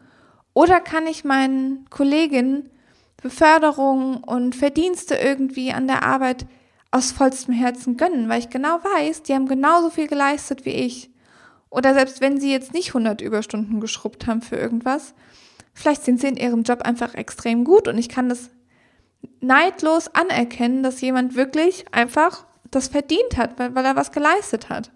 Oder 0.53 0.79
kann 0.79 1.07
ich 1.07 1.23
meinen 1.23 1.85
Kolleginnen 1.89 2.69
Beförderung 3.21 4.23
und 4.23 4.55
Verdienste 4.55 5.15
irgendwie 5.15 5.71
an 5.71 5.87
der 5.87 6.03
Arbeit 6.03 6.45
aus 6.91 7.11
vollstem 7.11 7.55
Herzen 7.55 7.97
gönnen, 7.97 8.29
weil 8.29 8.39
ich 8.39 8.51
genau 8.51 8.79
weiß, 8.83 9.23
die 9.23 9.33
haben 9.33 9.47
genauso 9.47 9.89
viel 9.89 10.07
geleistet 10.07 10.63
wie 10.63 10.69
ich. 10.69 11.09
Oder 11.69 11.93
selbst 11.93 12.21
wenn 12.21 12.39
sie 12.39 12.51
jetzt 12.51 12.73
nicht 12.73 12.89
100 12.89 13.21
Überstunden 13.21 13.79
geschrubbt 13.81 14.27
haben 14.27 14.41
für 14.41 14.57
irgendwas, 14.57 15.13
vielleicht 15.73 16.03
sind 16.03 16.21
sie 16.21 16.27
in 16.27 16.37
ihrem 16.37 16.61
Job 16.61 16.83
einfach 16.83 17.15
extrem 17.15 17.63
gut 17.63 17.87
und 17.87 17.97
ich 17.97 18.09
kann 18.09 18.29
das 18.29 18.51
neidlos 19.41 20.07
anerkennen, 20.13 20.83
dass 20.83 21.01
jemand 21.01 21.35
wirklich 21.35 21.85
einfach 21.91 22.45
das 22.71 22.87
verdient 22.87 23.37
hat, 23.37 23.57
weil, 23.57 23.75
weil 23.75 23.85
er 23.85 23.95
was 23.95 24.11
geleistet 24.11 24.69
hat. 24.69 24.91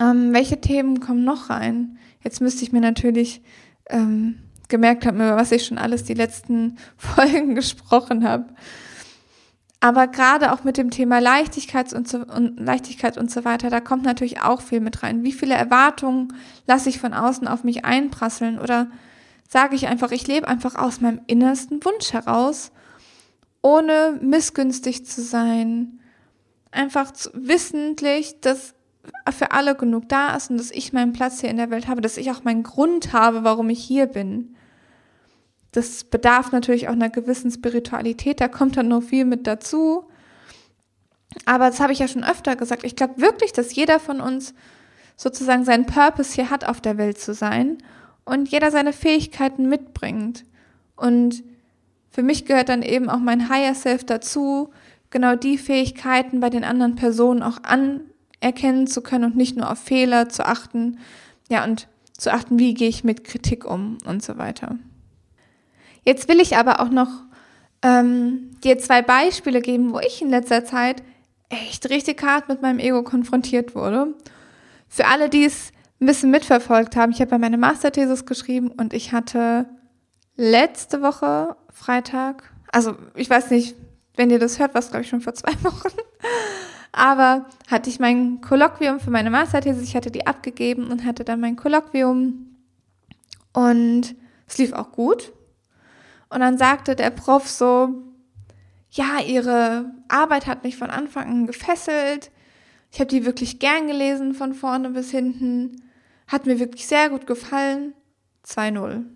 Ähm, 0.00 0.32
welche 0.32 0.60
Themen 0.60 1.00
kommen 1.00 1.24
noch 1.24 1.50
rein? 1.50 1.98
Jetzt 2.22 2.40
müsste 2.40 2.64
ich 2.64 2.72
mir 2.72 2.80
natürlich 2.80 3.42
ähm, 3.90 4.38
gemerkt 4.68 5.06
haben, 5.06 5.16
über 5.16 5.36
was 5.36 5.52
ich 5.52 5.66
schon 5.66 5.78
alles 5.78 6.04
die 6.04 6.14
letzten 6.14 6.76
Folgen 6.96 7.54
gesprochen 7.54 8.26
habe. 8.26 8.46
Aber 9.80 10.06
gerade 10.06 10.52
auch 10.52 10.62
mit 10.62 10.76
dem 10.76 10.90
Thema 10.90 11.18
Leichtigkeit 11.18 11.92
und, 11.92 12.08
so, 12.08 12.18
und 12.18 12.60
Leichtigkeit 12.60 13.18
und 13.18 13.32
so 13.32 13.44
weiter, 13.44 13.68
da 13.68 13.80
kommt 13.80 14.04
natürlich 14.04 14.40
auch 14.40 14.62
viel 14.62 14.78
mit 14.78 15.02
rein. 15.02 15.24
Wie 15.24 15.32
viele 15.32 15.54
Erwartungen 15.54 16.32
lasse 16.68 16.88
ich 16.88 17.00
von 17.00 17.12
außen 17.12 17.48
auf 17.48 17.64
mich 17.64 17.84
einprasseln? 17.84 18.60
Oder 18.60 18.86
sage 19.48 19.74
ich 19.74 19.88
einfach, 19.88 20.12
ich 20.12 20.28
lebe 20.28 20.46
einfach 20.46 20.76
aus 20.76 21.00
meinem 21.00 21.20
innersten 21.26 21.84
Wunsch 21.84 22.12
heraus, 22.12 22.70
ohne 23.60 24.18
missgünstig 24.22 25.04
zu 25.04 25.20
sein, 25.20 25.98
einfach 26.70 27.12
wissentlich, 27.34 28.40
dass 28.40 28.74
für 29.30 29.50
alle 29.50 29.74
genug 29.74 30.08
da 30.08 30.36
ist 30.36 30.50
und 30.50 30.58
dass 30.58 30.70
ich 30.70 30.92
meinen 30.92 31.12
Platz 31.12 31.40
hier 31.40 31.50
in 31.50 31.56
der 31.56 31.70
Welt 31.70 31.88
habe, 31.88 32.00
dass 32.00 32.16
ich 32.16 32.30
auch 32.30 32.44
meinen 32.44 32.62
Grund 32.62 33.12
habe, 33.12 33.44
warum 33.44 33.68
ich 33.70 33.82
hier 33.82 34.06
bin. 34.06 34.54
Das 35.72 36.04
bedarf 36.04 36.52
natürlich 36.52 36.88
auch 36.88 36.92
einer 36.92 37.10
gewissen 37.10 37.50
Spiritualität, 37.50 38.40
da 38.40 38.48
kommt 38.48 38.76
dann 38.76 38.88
noch 38.88 39.02
viel 39.02 39.24
mit 39.24 39.46
dazu. 39.46 40.04
Aber 41.46 41.68
das 41.68 41.80
habe 41.80 41.92
ich 41.92 41.98
ja 41.98 42.08
schon 42.08 42.24
öfter 42.24 42.56
gesagt. 42.56 42.84
Ich 42.84 42.94
glaube 42.94 43.20
wirklich, 43.20 43.52
dass 43.52 43.74
jeder 43.74 43.98
von 43.98 44.20
uns 44.20 44.54
sozusagen 45.16 45.64
seinen 45.64 45.86
Purpose 45.86 46.34
hier 46.34 46.50
hat, 46.50 46.64
auf 46.68 46.80
der 46.80 46.98
Welt 46.98 47.18
zu 47.18 47.32
sein 47.32 47.78
und 48.24 48.50
jeder 48.50 48.70
seine 48.70 48.92
Fähigkeiten 48.92 49.68
mitbringt. 49.68 50.44
Und 50.94 51.42
für 52.10 52.22
mich 52.22 52.44
gehört 52.44 52.68
dann 52.68 52.82
eben 52.82 53.08
auch 53.08 53.18
mein 53.18 53.48
Higher 53.48 53.74
Self 53.74 54.04
dazu, 54.04 54.70
genau 55.10 55.36
die 55.36 55.58
Fähigkeiten 55.58 56.40
bei 56.40 56.50
den 56.50 56.64
anderen 56.64 56.94
Personen 56.94 57.42
auch 57.42 57.62
an 57.62 58.02
erkennen 58.42 58.86
zu 58.86 59.00
können 59.02 59.24
und 59.24 59.36
nicht 59.36 59.56
nur 59.56 59.70
auf 59.70 59.78
Fehler 59.78 60.28
zu 60.28 60.44
achten, 60.44 60.98
ja, 61.48 61.64
und 61.64 61.88
zu 62.16 62.32
achten, 62.32 62.58
wie 62.58 62.74
gehe 62.74 62.88
ich 62.88 63.04
mit 63.04 63.24
Kritik 63.24 63.64
um 63.64 63.98
und 64.04 64.22
so 64.22 64.38
weiter. 64.38 64.78
Jetzt 66.04 66.28
will 66.28 66.40
ich 66.40 66.56
aber 66.56 66.80
auch 66.80 66.90
noch 66.90 67.08
ähm, 67.82 68.50
dir 68.62 68.78
zwei 68.78 69.02
Beispiele 69.02 69.60
geben, 69.60 69.92
wo 69.92 70.00
ich 70.00 70.22
in 70.22 70.30
letzter 70.30 70.64
Zeit 70.64 71.02
echt 71.48 71.90
richtig 71.90 72.22
hart 72.22 72.48
mit 72.48 72.62
meinem 72.62 72.78
Ego 72.78 73.02
konfrontiert 73.02 73.74
wurde. 73.74 74.14
Für 74.88 75.06
alle, 75.06 75.28
die 75.28 75.44
es 75.44 75.72
ein 76.00 76.06
bisschen 76.06 76.30
mitverfolgt 76.30 76.96
haben, 76.96 77.12
ich 77.12 77.20
habe 77.20 77.32
ja 77.32 77.38
meine 77.38 77.58
Masterthesis 77.58 78.26
geschrieben 78.26 78.70
und 78.70 78.92
ich 78.92 79.12
hatte 79.12 79.66
letzte 80.36 81.02
Woche 81.02 81.56
Freitag, 81.72 82.52
also 82.72 82.96
ich 83.14 83.28
weiß 83.28 83.50
nicht, 83.50 83.76
wenn 84.16 84.30
ihr 84.30 84.38
das 84.38 84.58
hört, 84.58 84.74
was 84.74 84.90
glaube 84.90 85.04
ich 85.04 85.08
schon 85.08 85.20
vor 85.20 85.34
zwei 85.34 85.52
Wochen, 85.62 85.96
aber 86.92 87.46
hatte 87.68 87.88
ich 87.88 87.98
mein 87.98 88.42
Kolloquium 88.42 89.00
für 89.00 89.10
meine 89.10 89.30
Masterthese, 89.30 89.82
ich 89.82 89.96
hatte 89.96 90.10
die 90.10 90.26
abgegeben 90.26 90.88
und 90.88 91.04
hatte 91.04 91.24
dann 91.24 91.40
mein 91.40 91.56
Kolloquium 91.56 92.56
und 93.52 94.14
es 94.46 94.58
lief 94.58 94.72
auch 94.72 94.92
gut. 94.92 95.32
Und 96.28 96.40
dann 96.40 96.58
sagte 96.58 96.94
der 96.94 97.10
Prof 97.10 97.48
so, 97.48 97.94
ja, 98.90 99.20
ihre 99.26 99.90
Arbeit 100.08 100.46
hat 100.46 100.64
mich 100.64 100.76
von 100.76 100.90
Anfang 100.90 101.28
an 101.28 101.46
gefesselt. 101.46 102.30
Ich 102.90 103.00
habe 103.00 103.08
die 103.08 103.24
wirklich 103.24 103.58
gern 103.58 103.86
gelesen 103.86 104.34
von 104.34 104.52
vorne 104.52 104.90
bis 104.90 105.10
hinten. 105.10 105.82
Hat 106.26 106.46
mir 106.46 106.58
wirklich 106.58 106.86
sehr 106.86 107.08
gut 107.08 107.26
gefallen. 107.26 107.94
2-0. 108.46 108.96
Und 108.96 109.06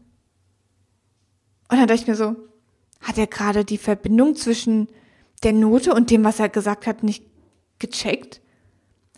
dann 1.69 1.87
dachte 1.87 1.95
ich 1.95 2.07
mir 2.07 2.15
so, 2.15 2.37
hat 3.01 3.19
er 3.19 3.27
gerade 3.27 3.65
die 3.65 3.79
Verbindung 3.79 4.35
zwischen 4.35 4.89
der 5.43 5.53
Note 5.53 5.93
und 5.95 6.11
dem, 6.11 6.25
was 6.25 6.41
er 6.41 6.49
gesagt 6.49 6.87
hat, 6.87 7.03
nicht 7.03 7.25
gecheckt? 7.79 8.41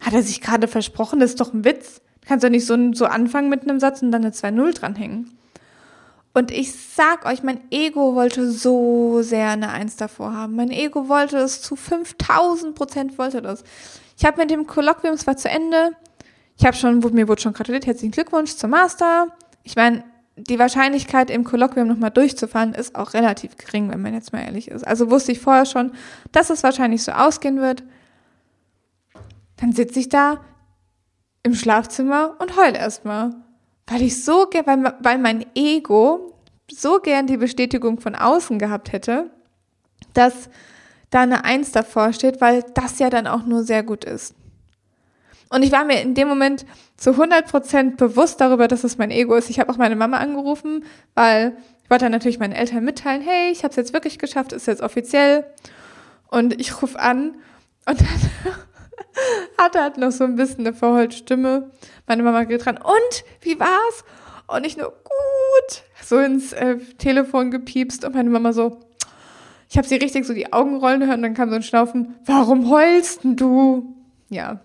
Hat 0.01 0.15
er 0.15 0.23
sich 0.23 0.41
gerade 0.41 0.69
versprochen? 0.69 1.21
Das 1.21 1.31
ist 1.31 1.41
doch 1.41 1.53
ein 1.53 1.65
Witz. 1.65 2.01
Du 2.21 2.29
kannst 2.29 2.45
doch 2.45 2.51
nicht 2.51 2.67
so, 2.67 2.93
so 2.93 3.07
anfangen 3.07 3.49
mit 3.49 3.63
einem 3.63 3.81
Satz 3.81 4.03
und 4.03 4.13
dann 4.13 4.25
eine 4.25 4.33
2-0 4.33 4.75
dranhängen. 4.75 5.39
Und 6.35 6.51
ich 6.51 6.73
sag 6.73 7.27
euch, 7.27 7.43
mein 7.43 7.61
Ego 7.71 8.15
wollte 8.15 8.51
so 8.51 9.23
sehr 9.23 9.49
eine 9.51 9.71
Eins 9.71 9.97
davor 9.97 10.35
haben. 10.35 10.55
Mein 10.55 10.71
Ego 10.71 11.09
wollte 11.09 11.39
es 11.39 11.63
zu 11.63 11.75
5000 11.75 12.75
Prozent 12.75 13.19
wollte 13.19 13.43
das. 13.43 13.65
Ich 14.17 14.25
habe 14.25 14.41
mit 14.41 14.51
dem 14.51 14.67
Kolloquium, 14.67 15.15
es 15.15 15.27
war 15.27 15.37
zu 15.37 15.49
Ende. 15.49 15.93
Ich 16.57 16.65
habe 16.65 16.77
schon, 16.77 16.99
mir 16.99 17.29
wurde 17.29 17.41
schon 17.41 17.55
gratuliert, 17.55 17.87
herzlichen 17.87 18.13
Glückwunsch 18.13 18.55
zum 18.55 18.71
Master. 18.71 19.29
Ich 19.65 19.77
meine, 19.77 20.05
die 20.37 20.59
Wahrscheinlichkeit, 20.59 21.31
im 21.31 21.45
Kolloquium 21.45 21.89
nochmal 21.89 22.11
durchzufahren, 22.11 22.75
ist 22.75 22.95
auch 22.95 23.15
relativ 23.15 23.57
gering, 23.57 23.91
wenn 23.91 24.03
man 24.03 24.15
jetzt 24.15 24.33
mal 24.33 24.43
ehrlich 24.43 24.69
ist. 24.69 24.87
Also 24.87 25.11
wusste 25.11 25.33
ich 25.33 25.41
vorher 25.41 25.67
schon, 25.67 25.93
dass 26.33 26.51
es 26.51 26.63
wahrscheinlich 26.63 27.03
so 27.03 27.13
ausgehen 27.13 27.61
wird. 27.61 27.83
Dann 29.59 29.73
sitze 29.73 30.01
ich 30.01 30.09
da 30.09 30.41
im 31.43 31.55
Schlafzimmer 31.55 32.37
und 32.39 32.57
heul 32.57 32.75
erstmal. 32.75 33.35
Weil 33.87 34.03
ich 34.03 34.25
so 34.25 34.47
weil, 34.65 34.95
weil 35.01 35.19
mein 35.19 35.47
Ego 35.55 36.35
so 36.71 37.01
gern 37.01 37.27
die 37.27 37.39
Bestätigung 37.39 38.01
von 38.01 38.15
außen 38.15 38.59
gehabt 38.59 38.93
hätte, 38.93 39.31
dass 40.13 40.51
da 41.11 41.23
eine 41.23 41.45
Eins 41.45 41.73
davor 41.73 42.13
steht, 42.13 42.41
weil 42.41 42.65
das 42.75 42.99
ja 42.99 43.09
dann 43.09 43.27
auch 43.27 43.45
nur 43.47 43.63
sehr 43.63 43.83
gut 43.83 44.05
ist. 44.05 44.35
Und 45.49 45.63
ich 45.63 45.73
war 45.73 45.85
mir 45.85 46.03
in 46.03 46.15
dem 46.15 46.29
Moment 46.29 46.67
zu 46.99 47.13
100% 47.13 47.97
bewusst 47.97 48.41
darüber, 48.41 48.69
dass 48.69 48.85
es 48.85 48.99
mein 48.99 49.11
Ego 49.11 49.35
ist. 49.35 49.49
Ich 49.49 49.59
habe 49.59 49.73
auch 49.73 49.79
meine 49.79 49.97
Mama 49.97 50.19
angerufen, 50.19 50.85
weil 51.15 51.57
ich 51.83 51.91
wollte 51.91 52.05
dann 52.05 52.13
natürlich 52.13 52.39
meinen 52.39 52.53
Eltern 52.53 52.85
mitteilen, 52.85 53.23
hey, 53.23 53.51
ich 53.51 53.65
habe 53.65 53.71
es 53.71 53.77
jetzt 53.77 53.95
wirklich 53.95 54.19
geschafft, 54.19 54.53
ist 54.53 54.67
jetzt 54.67 54.83
offiziell. 54.83 55.47
Und 56.31 56.61
ich 56.61 56.83
rufe 56.83 56.99
an 57.01 57.37
und 57.87 58.01
dann 58.03 58.55
hatte 59.59 59.81
halt 59.81 59.97
noch 59.97 60.13
so 60.13 60.25
ein 60.25 60.37
bisschen 60.37 60.67
eine 60.67 60.75
verheulte 60.75 61.17
Stimme. 61.17 61.71
Meine 62.07 62.23
Mama 62.23 62.45
geht 62.45 62.65
dran, 62.65 62.79
und, 62.79 63.25
wie 63.41 63.59
war's? 63.59 64.05
Und 64.47 64.65
ich 64.65 64.77
nur, 64.77 64.89
gut, 64.91 65.83
so 66.03 66.19
ins 66.19 66.53
äh, 66.53 66.79
Telefon 66.99 67.51
gepiepst 67.51 68.05
und 68.05 68.15
meine 68.15 68.31
Mama 68.31 68.53
so, 68.53 68.81
ich 69.69 69.77
habe 69.77 69.87
sie 69.87 69.97
richtig 69.97 70.27
so 70.27 70.33
die 70.33 70.53
Augen 70.53 70.77
rollen 70.77 71.07
hören, 71.07 71.23
dann 71.23 71.35
kam 71.35 71.51
so 71.51 71.57
ein 71.57 71.63
Schnaufen, 71.63 72.17
warum 72.25 72.71
heulst 72.71 73.25
denn 73.25 73.37
du? 73.37 73.95
Ja. 74.31 74.61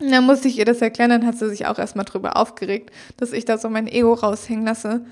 Und 0.00 0.12
dann 0.12 0.24
musste 0.24 0.48
ich 0.48 0.58
ihr 0.58 0.64
das 0.64 0.80
erklären, 0.80 1.10
dann 1.10 1.26
hat 1.26 1.36
sie 1.36 1.48
sich 1.48 1.66
auch 1.66 1.78
erstmal 1.78 2.04
drüber 2.04 2.36
aufgeregt, 2.36 2.90
dass 3.16 3.32
ich 3.32 3.44
da 3.44 3.58
so 3.58 3.68
mein 3.68 3.88
Ego 3.88 4.12
raushängen 4.12 4.64
lasse. 4.64 5.04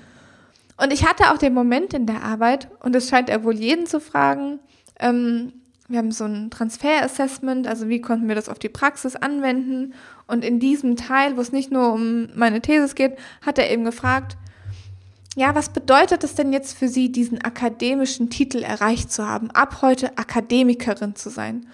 Und 0.77 0.93
ich 0.93 1.05
hatte 1.07 1.31
auch 1.31 1.37
den 1.37 1.53
Moment 1.53 1.93
in 1.93 2.05
der 2.05 2.23
Arbeit, 2.23 2.69
und 2.81 2.95
es 2.95 3.09
scheint 3.09 3.29
er 3.29 3.43
wohl 3.43 3.55
jeden 3.55 3.87
zu 3.87 3.99
fragen, 3.99 4.59
ähm, 4.99 5.53
wir 5.87 5.99
haben 5.99 6.11
so 6.11 6.25
ein 6.25 6.49
Transfer-Assessment, 6.49 7.65
also 7.65 7.87
wie 7.87 8.01
konnten 8.01 8.27
wir 8.27 8.35
das 8.35 8.49
auf 8.49 8.59
die 8.59 8.69
Praxis 8.69 9.15
anwenden. 9.15 9.93
Und 10.27 10.43
in 10.43 10.59
diesem 10.59 10.97
Teil, 10.97 11.37
wo 11.37 11.41
es 11.41 11.53
nicht 11.53 11.71
nur 11.71 11.93
um 11.93 12.27
meine 12.35 12.61
Thesis 12.61 12.93
geht, 12.93 13.17
hat 13.45 13.57
er 13.57 13.71
eben 13.71 13.85
gefragt, 13.85 14.37
ja, 15.37 15.55
was 15.55 15.69
bedeutet 15.69 16.23
es 16.23 16.35
denn 16.35 16.51
jetzt 16.51 16.77
für 16.77 16.89
Sie, 16.89 17.11
diesen 17.11 17.41
akademischen 17.41 18.29
Titel 18.29 18.63
erreicht 18.63 19.11
zu 19.11 19.25
haben, 19.25 19.51
ab 19.51 19.81
heute 19.81 20.17
Akademikerin 20.17 21.15
zu 21.15 21.29
sein? 21.29 21.67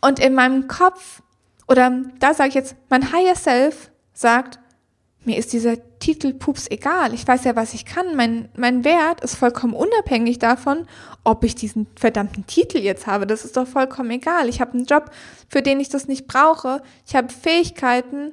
Und 0.00 0.18
in 0.18 0.34
meinem 0.34 0.66
Kopf, 0.66 1.22
oder 1.68 2.02
da 2.18 2.34
sage 2.34 2.48
ich 2.48 2.54
jetzt, 2.54 2.74
mein 2.90 3.12
Higher 3.12 3.36
Self 3.36 3.92
sagt, 4.12 4.58
mir 5.24 5.38
ist 5.38 5.52
dieser 5.52 5.76
Titel 6.00 6.34
Pups 6.34 6.68
egal. 6.68 7.14
Ich 7.14 7.26
weiß 7.26 7.44
ja, 7.44 7.54
was 7.54 7.74
ich 7.74 7.84
kann. 7.84 8.16
Mein, 8.16 8.48
mein 8.56 8.84
Wert 8.84 9.22
ist 9.22 9.36
vollkommen 9.36 9.74
unabhängig 9.74 10.38
davon, 10.40 10.86
ob 11.22 11.44
ich 11.44 11.54
diesen 11.54 11.86
verdammten 11.96 12.46
Titel 12.46 12.78
jetzt 12.78 13.06
habe. 13.06 13.26
Das 13.26 13.44
ist 13.44 13.56
doch 13.56 13.66
vollkommen 13.66 14.10
egal. 14.10 14.48
Ich 14.48 14.60
habe 14.60 14.72
einen 14.72 14.86
Job, 14.86 15.10
für 15.48 15.62
den 15.62 15.78
ich 15.78 15.88
das 15.88 16.08
nicht 16.08 16.26
brauche. 16.26 16.82
Ich 17.06 17.14
habe 17.14 17.28
Fähigkeiten. 17.32 18.32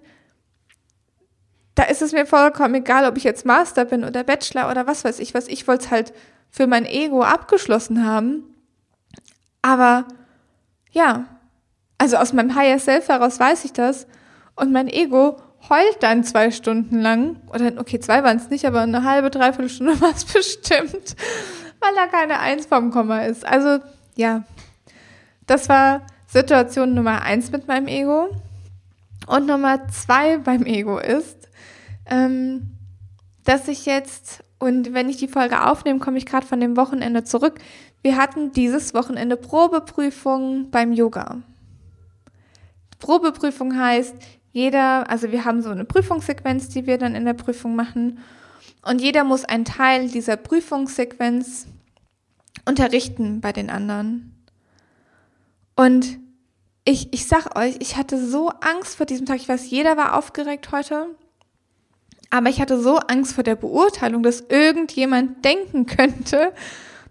Da 1.75 1.83
ist 1.83 2.01
es 2.01 2.11
mir 2.11 2.25
vollkommen 2.25 2.75
egal, 2.75 3.05
ob 3.05 3.17
ich 3.17 3.23
jetzt 3.23 3.45
Master 3.45 3.85
bin 3.85 4.03
oder 4.03 4.23
Bachelor 4.23 4.71
oder 4.71 4.87
was 4.87 5.05
weiß 5.05 5.19
ich 5.19 5.35
was. 5.35 5.47
Ich 5.47 5.67
wollte 5.67 5.85
es 5.85 5.91
halt 5.91 6.13
für 6.49 6.65
mein 6.65 6.85
Ego 6.85 7.21
abgeschlossen 7.21 8.03
haben. 8.03 8.43
Aber 9.61 10.07
ja, 10.91 11.25
also 11.99 12.17
aus 12.17 12.33
meinem 12.33 12.55
Higher 12.55 12.79
Self 12.79 13.09
heraus 13.09 13.39
weiß 13.39 13.63
ich 13.65 13.73
das. 13.73 14.07
Und 14.55 14.71
mein 14.71 14.87
Ego 14.87 15.37
heult 15.69 15.97
dann 16.01 16.23
zwei 16.23 16.51
Stunden 16.51 16.99
lang, 16.99 17.37
oder 17.53 17.73
okay, 17.77 17.99
zwei 17.99 18.23
waren 18.23 18.37
es 18.37 18.49
nicht, 18.49 18.65
aber 18.65 18.81
eine 18.81 19.03
halbe, 19.03 19.29
dreiviertel 19.29 19.69
Stunde 19.69 20.01
war 20.01 20.11
es 20.11 20.25
bestimmt, 20.25 21.15
weil 21.79 21.95
da 21.95 22.07
keine 22.07 22.39
Eins 22.39 22.65
vom 22.65 22.91
Komma 22.91 23.21
ist. 23.21 23.45
Also 23.45 23.79
ja, 24.15 24.43
das 25.47 25.69
war 25.69 26.01
Situation 26.27 26.93
Nummer 26.93 27.23
eins 27.23 27.51
mit 27.51 27.67
meinem 27.67 27.87
Ego. 27.87 28.29
Und 29.27 29.47
Nummer 29.47 29.87
zwei 29.87 30.37
beim 30.37 30.65
Ego 30.65 30.99
ist, 30.99 31.49
ähm, 32.05 32.77
dass 33.45 33.67
ich 33.67 33.85
jetzt, 33.85 34.43
und 34.59 34.93
wenn 34.93 35.09
ich 35.09 35.17
die 35.17 35.27
Folge 35.27 35.65
aufnehme, 35.65 35.99
komme 35.99 36.17
ich 36.17 36.25
gerade 36.25 36.45
von 36.45 36.59
dem 36.59 36.77
Wochenende 36.77 37.23
zurück. 37.23 37.59
Wir 38.01 38.17
hatten 38.17 38.51
dieses 38.51 38.93
Wochenende 38.93 39.37
Probeprüfung 39.37 40.69
beim 40.69 40.93
Yoga. 40.93 41.37
Probeprüfung 42.99 43.79
heißt, 43.79 44.15
jeder, 44.59 45.09
also 45.09 45.31
wir 45.31 45.45
haben 45.45 45.61
so 45.61 45.69
eine 45.69 45.85
Prüfungssequenz, 45.85 46.67
die 46.67 46.85
wir 46.85 46.97
dann 46.97 47.15
in 47.15 47.23
der 47.23 47.33
Prüfung 47.33 47.75
machen. 47.75 48.19
Und 48.81 48.99
jeder 48.99 49.23
muss 49.23 49.45
einen 49.45 49.63
Teil 49.63 50.09
dieser 50.09 50.35
Prüfungssequenz 50.35 51.65
unterrichten 52.65 53.39
bei 53.39 53.53
den 53.53 53.69
anderen. 53.69 54.35
Und 55.77 56.19
ich, 56.83 57.13
ich 57.13 57.25
sag 57.25 57.57
euch, 57.57 57.77
ich 57.79 57.95
hatte 57.95 58.23
so 58.23 58.49
Angst 58.49 58.97
vor 58.97 59.05
diesem 59.05 59.25
Tag. 59.25 59.37
Ich 59.37 59.47
weiß, 59.47 59.69
jeder 59.69 59.95
war 59.95 60.17
aufgeregt 60.17 60.73
heute. 60.73 61.07
Aber 62.29 62.49
ich 62.49 62.59
hatte 62.59 62.81
so 62.81 62.97
Angst 62.97 63.33
vor 63.33 63.45
der 63.45 63.55
Beurteilung, 63.55 64.23
dass 64.23 64.41
irgendjemand 64.41 65.45
denken 65.45 65.85
könnte, 65.85 66.51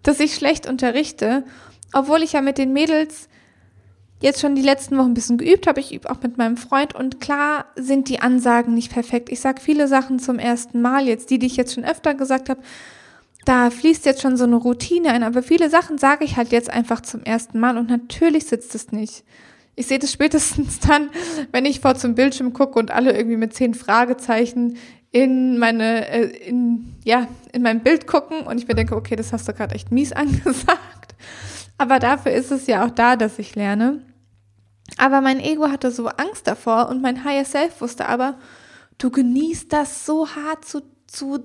dass 0.03 0.19
ich 0.19 0.35
schlecht 0.35 0.67
unterrichte. 0.67 1.43
Obwohl 1.93 2.21
ich 2.21 2.33
ja 2.33 2.41
mit 2.41 2.59
den 2.59 2.73
Mädels 2.73 3.27
jetzt 4.19 4.41
schon 4.41 4.55
die 4.55 4.61
letzten 4.61 4.97
Wochen 4.97 5.11
ein 5.11 5.13
bisschen 5.13 5.37
geübt 5.37 5.67
habe. 5.67 5.79
Ich 5.79 5.93
übe 5.93 6.09
auch 6.09 6.21
mit 6.21 6.37
meinem 6.37 6.57
Freund 6.57 6.93
und 6.93 7.21
klar 7.21 7.65
sind 7.75 8.09
die 8.09 8.21
Ansagen 8.21 8.73
nicht 8.73 8.91
perfekt. 8.91 9.29
Ich 9.29 9.39
sage 9.39 9.61
viele 9.61 9.87
Sachen 9.87 10.19
zum 10.19 10.39
ersten 10.39 10.81
Mal 10.81 11.07
jetzt, 11.07 11.29
die, 11.29 11.39
die 11.39 11.47
ich 11.47 11.57
jetzt 11.57 11.73
schon 11.73 11.85
öfter 11.85 12.13
gesagt 12.13 12.49
habe. 12.49 12.61
Da 13.45 13.69
fließt 13.69 14.05
jetzt 14.05 14.21
schon 14.21 14.37
so 14.37 14.43
eine 14.43 14.57
Routine 14.57 15.11
ein, 15.11 15.23
aber 15.23 15.41
viele 15.41 15.69
Sachen 15.69 15.97
sage 15.97 16.25
ich 16.25 16.35
halt 16.35 16.51
jetzt 16.51 16.69
einfach 16.69 17.01
zum 17.01 17.23
ersten 17.23 17.59
Mal 17.59 17.77
und 17.77 17.89
natürlich 17.89 18.45
sitzt 18.45 18.75
es 18.75 18.91
nicht. 18.91 19.23
Ich 19.75 19.87
sehe 19.87 19.99
das 19.99 20.11
spätestens 20.11 20.79
dann, 20.87 21.09
wenn 21.51 21.65
ich 21.65 21.79
vor 21.79 21.95
zum 21.95 22.15
Bildschirm 22.15 22.51
gucke 22.51 22.77
und 22.77 22.91
alle 22.91 23.15
irgendwie 23.15 23.37
mit 23.37 23.53
zehn 23.53 23.73
Fragezeichen 23.73 24.77
in 25.11 25.57
meine, 25.57 26.07
äh, 26.09 26.25
in, 26.25 26.95
ja, 27.03 27.27
in 27.53 27.61
mein 27.61 27.81
Bild 27.81 28.05
gucken 28.05 28.41
und 28.41 28.59
ich 28.59 28.67
mir 28.67 28.75
denke, 28.75 28.95
okay, 28.95 29.15
das 29.15 29.33
hast 29.33 29.47
du 29.47 29.53
gerade 29.53 29.73
echt 29.73 29.91
mies 29.91 30.11
angesagt. 30.13 31.15
Aber 31.77 31.99
dafür 31.99 32.33
ist 32.33 32.51
es 32.51 32.67
ja 32.67 32.85
auch 32.85 32.91
da, 32.91 33.15
dass 33.15 33.39
ich 33.39 33.55
lerne. 33.55 34.01
Aber 34.97 35.21
mein 35.21 35.39
Ego 35.39 35.69
hatte 35.69 35.91
so 35.91 36.07
Angst 36.07 36.47
davor 36.47 36.89
und 36.89 37.01
mein 37.01 37.23
Higher 37.23 37.45
Self 37.45 37.81
wusste 37.81 38.07
aber, 38.07 38.37
du 38.97 39.09
genießt 39.09 39.71
das 39.71 40.05
so 40.05 40.27
hart 40.27 40.65
zu, 40.65 40.81
zu 41.07 41.39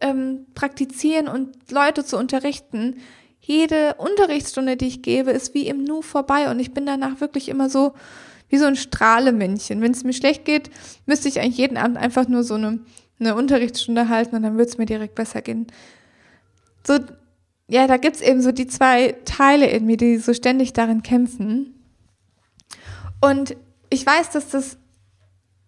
ähm, 0.00 0.46
praktizieren 0.54 1.28
und 1.28 1.70
Leute 1.70 2.04
zu 2.04 2.16
unterrichten. 2.18 2.96
Jede 3.40 3.94
Unterrichtsstunde, 3.94 4.76
die 4.76 4.86
ich 4.86 5.02
gebe, 5.02 5.30
ist 5.32 5.54
wie 5.54 5.66
im 5.66 5.84
Nu 5.84 6.02
vorbei 6.02 6.50
und 6.50 6.60
ich 6.60 6.72
bin 6.72 6.86
danach 6.86 7.20
wirklich 7.20 7.48
immer 7.48 7.68
so 7.68 7.94
wie 8.48 8.58
so 8.58 8.66
ein 8.66 8.76
Strahlemännchen. 8.76 9.80
Wenn 9.80 9.92
es 9.92 10.04
mir 10.04 10.12
schlecht 10.12 10.44
geht, 10.44 10.70
müsste 11.06 11.28
ich 11.28 11.40
eigentlich 11.40 11.56
jeden 11.56 11.78
Abend 11.78 11.96
einfach 11.96 12.28
nur 12.28 12.44
so 12.44 12.54
eine, 12.54 12.80
eine 13.18 13.34
Unterrichtsstunde 13.34 14.08
halten 14.08 14.36
und 14.36 14.42
dann 14.42 14.58
würde 14.58 14.70
es 14.70 14.78
mir 14.78 14.86
direkt 14.86 15.14
besser 15.14 15.40
gehen. 15.40 15.66
So, 16.86 16.98
ja, 17.66 17.86
da 17.86 17.96
gibt's 17.96 18.20
eben 18.20 18.42
so 18.42 18.52
die 18.52 18.66
zwei 18.66 19.16
Teile 19.24 19.66
in 19.66 19.86
mir, 19.86 19.96
die 19.96 20.18
so 20.18 20.34
ständig 20.34 20.74
darin 20.74 21.02
kämpfen. 21.02 21.81
Und 23.22 23.56
ich 23.88 24.04
weiß, 24.04 24.30
dass 24.30 24.48
das 24.48 24.76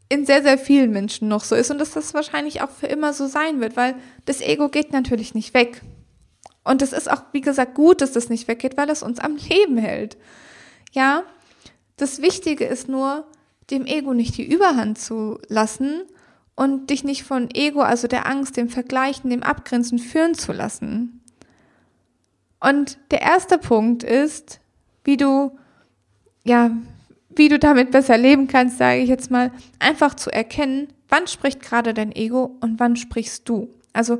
in 0.08 0.26
sehr, 0.26 0.42
sehr 0.42 0.58
vielen 0.58 0.90
Menschen 0.90 1.28
noch 1.28 1.44
so 1.44 1.54
ist 1.54 1.70
und 1.70 1.78
dass 1.78 1.92
das 1.92 2.12
wahrscheinlich 2.12 2.60
auch 2.60 2.70
für 2.70 2.88
immer 2.88 3.12
so 3.12 3.26
sein 3.26 3.60
wird, 3.60 3.76
weil 3.76 3.94
das 4.26 4.40
Ego 4.40 4.68
geht 4.68 4.92
natürlich 4.92 5.34
nicht 5.34 5.54
weg. 5.54 5.80
Und 6.64 6.82
es 6.82 6.92
ist 6.92 7.10
auch, 7.10 7.22
wie 7.32 7.40
gesagt, 7.40 7.74
gut, 7.74 8.00
dass 8.00 8.12
das 8.12 8.28
nicht 8.28 8.48
weggeht, 8.48 8.76
weil 8.76 8.90
es 8.90 9.02
uns 9.02 9.20
am 9.20 9.36
Leben 9.36 9.76
hält. 9.76 10.16
Ja, 10.92 11.22
das 11.96 12.20
Wichtige 12.20 12.64
ist 12.64 12.88
nur, 12.88 13.26
dem 13.70 13.86
Ego 13.86 14.12
nicht 14.14 14.36
die 14.36 14.52
Überhand 14.52 14.98
zu 14.98 15.38
lassen 15.48 16.02
und 16.56 16.90
dich 16.90 17.04
nicht 17.04 17.22
von 17.22 17.48
Ego, 17.54 17.80
also 17.80 18.08
der 18.08 18.26
Angst, 18.26 18.56
dem 18.56 18.68
Vergleichen, 18.68 19.30
dem 19.30 19.42
Abgrenzen 19.42 19.98
führen 19.98 20.34
zu 20.34 20.52
lassen. 20.52 21.22
Und 22.60 22.98
der 23.10 23.22
erste 23.22 23.58
Punkt 23.58 24.02
ist, 24.02 24.60
wie 25.04 25.16
du, 25.16 25.56
ja, 26.44 26.70
wie 27.36 27.48
du 27.48 27.58
damit 27.58 27.90
besser 27.90 28.16
leben 28.16 28.46
kannst, 28.48 28.78
sage 28.78 29.00
ich 29.00 29.08
jetzt 29.08 29.30
mal, 29.30 29.50
einfach 29.78 30.14
zu 30.14 30.30
erkennen, 30.30 30.88
wann 31.08 31.26
spricht 31.26 31.60
gerade 31.60 31.94
dein 31.94 32.14
Ego 32.14 32.56
und 32.60 32.80
wann 32.80 32.96
sprichst 32.96 33.48
du. 33.48 33.68
Also 33.92 34.18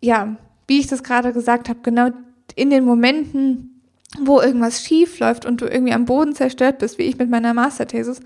ja, 0.00 0.36
wie 0.66 0.80
ich 0.80 0.86
das 0.86 1.02
gerade 1.02 1.32
gesagt 1.32 1.68
habe, 1.68 1.80
genau 1.82 2.10
in 2.54 2.70
den 2.70 2.84
Momenten, 2.84 3.82
wo 4.18 4.40
irgendwas 4.40 4.82
schief 4.84 5.18
läuft 5.18 5.46
und 5.46 5.60
du 5.60 5.66
irgendwie 5.66 5.94
am 5.94 6.04
Boden 6.04 6.34
zerstört 6.34 6.78
bist, 6.78 6.98
wie 6.98 7.04
ich 7.04 7.16
mit 7.16 7.30
meiner 7.30 7.54
Masterthesis, 7.54 8.20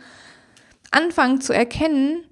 anfangen 0.90 1.40
zu 1.40 1.53
erkennen, 1.53 2.25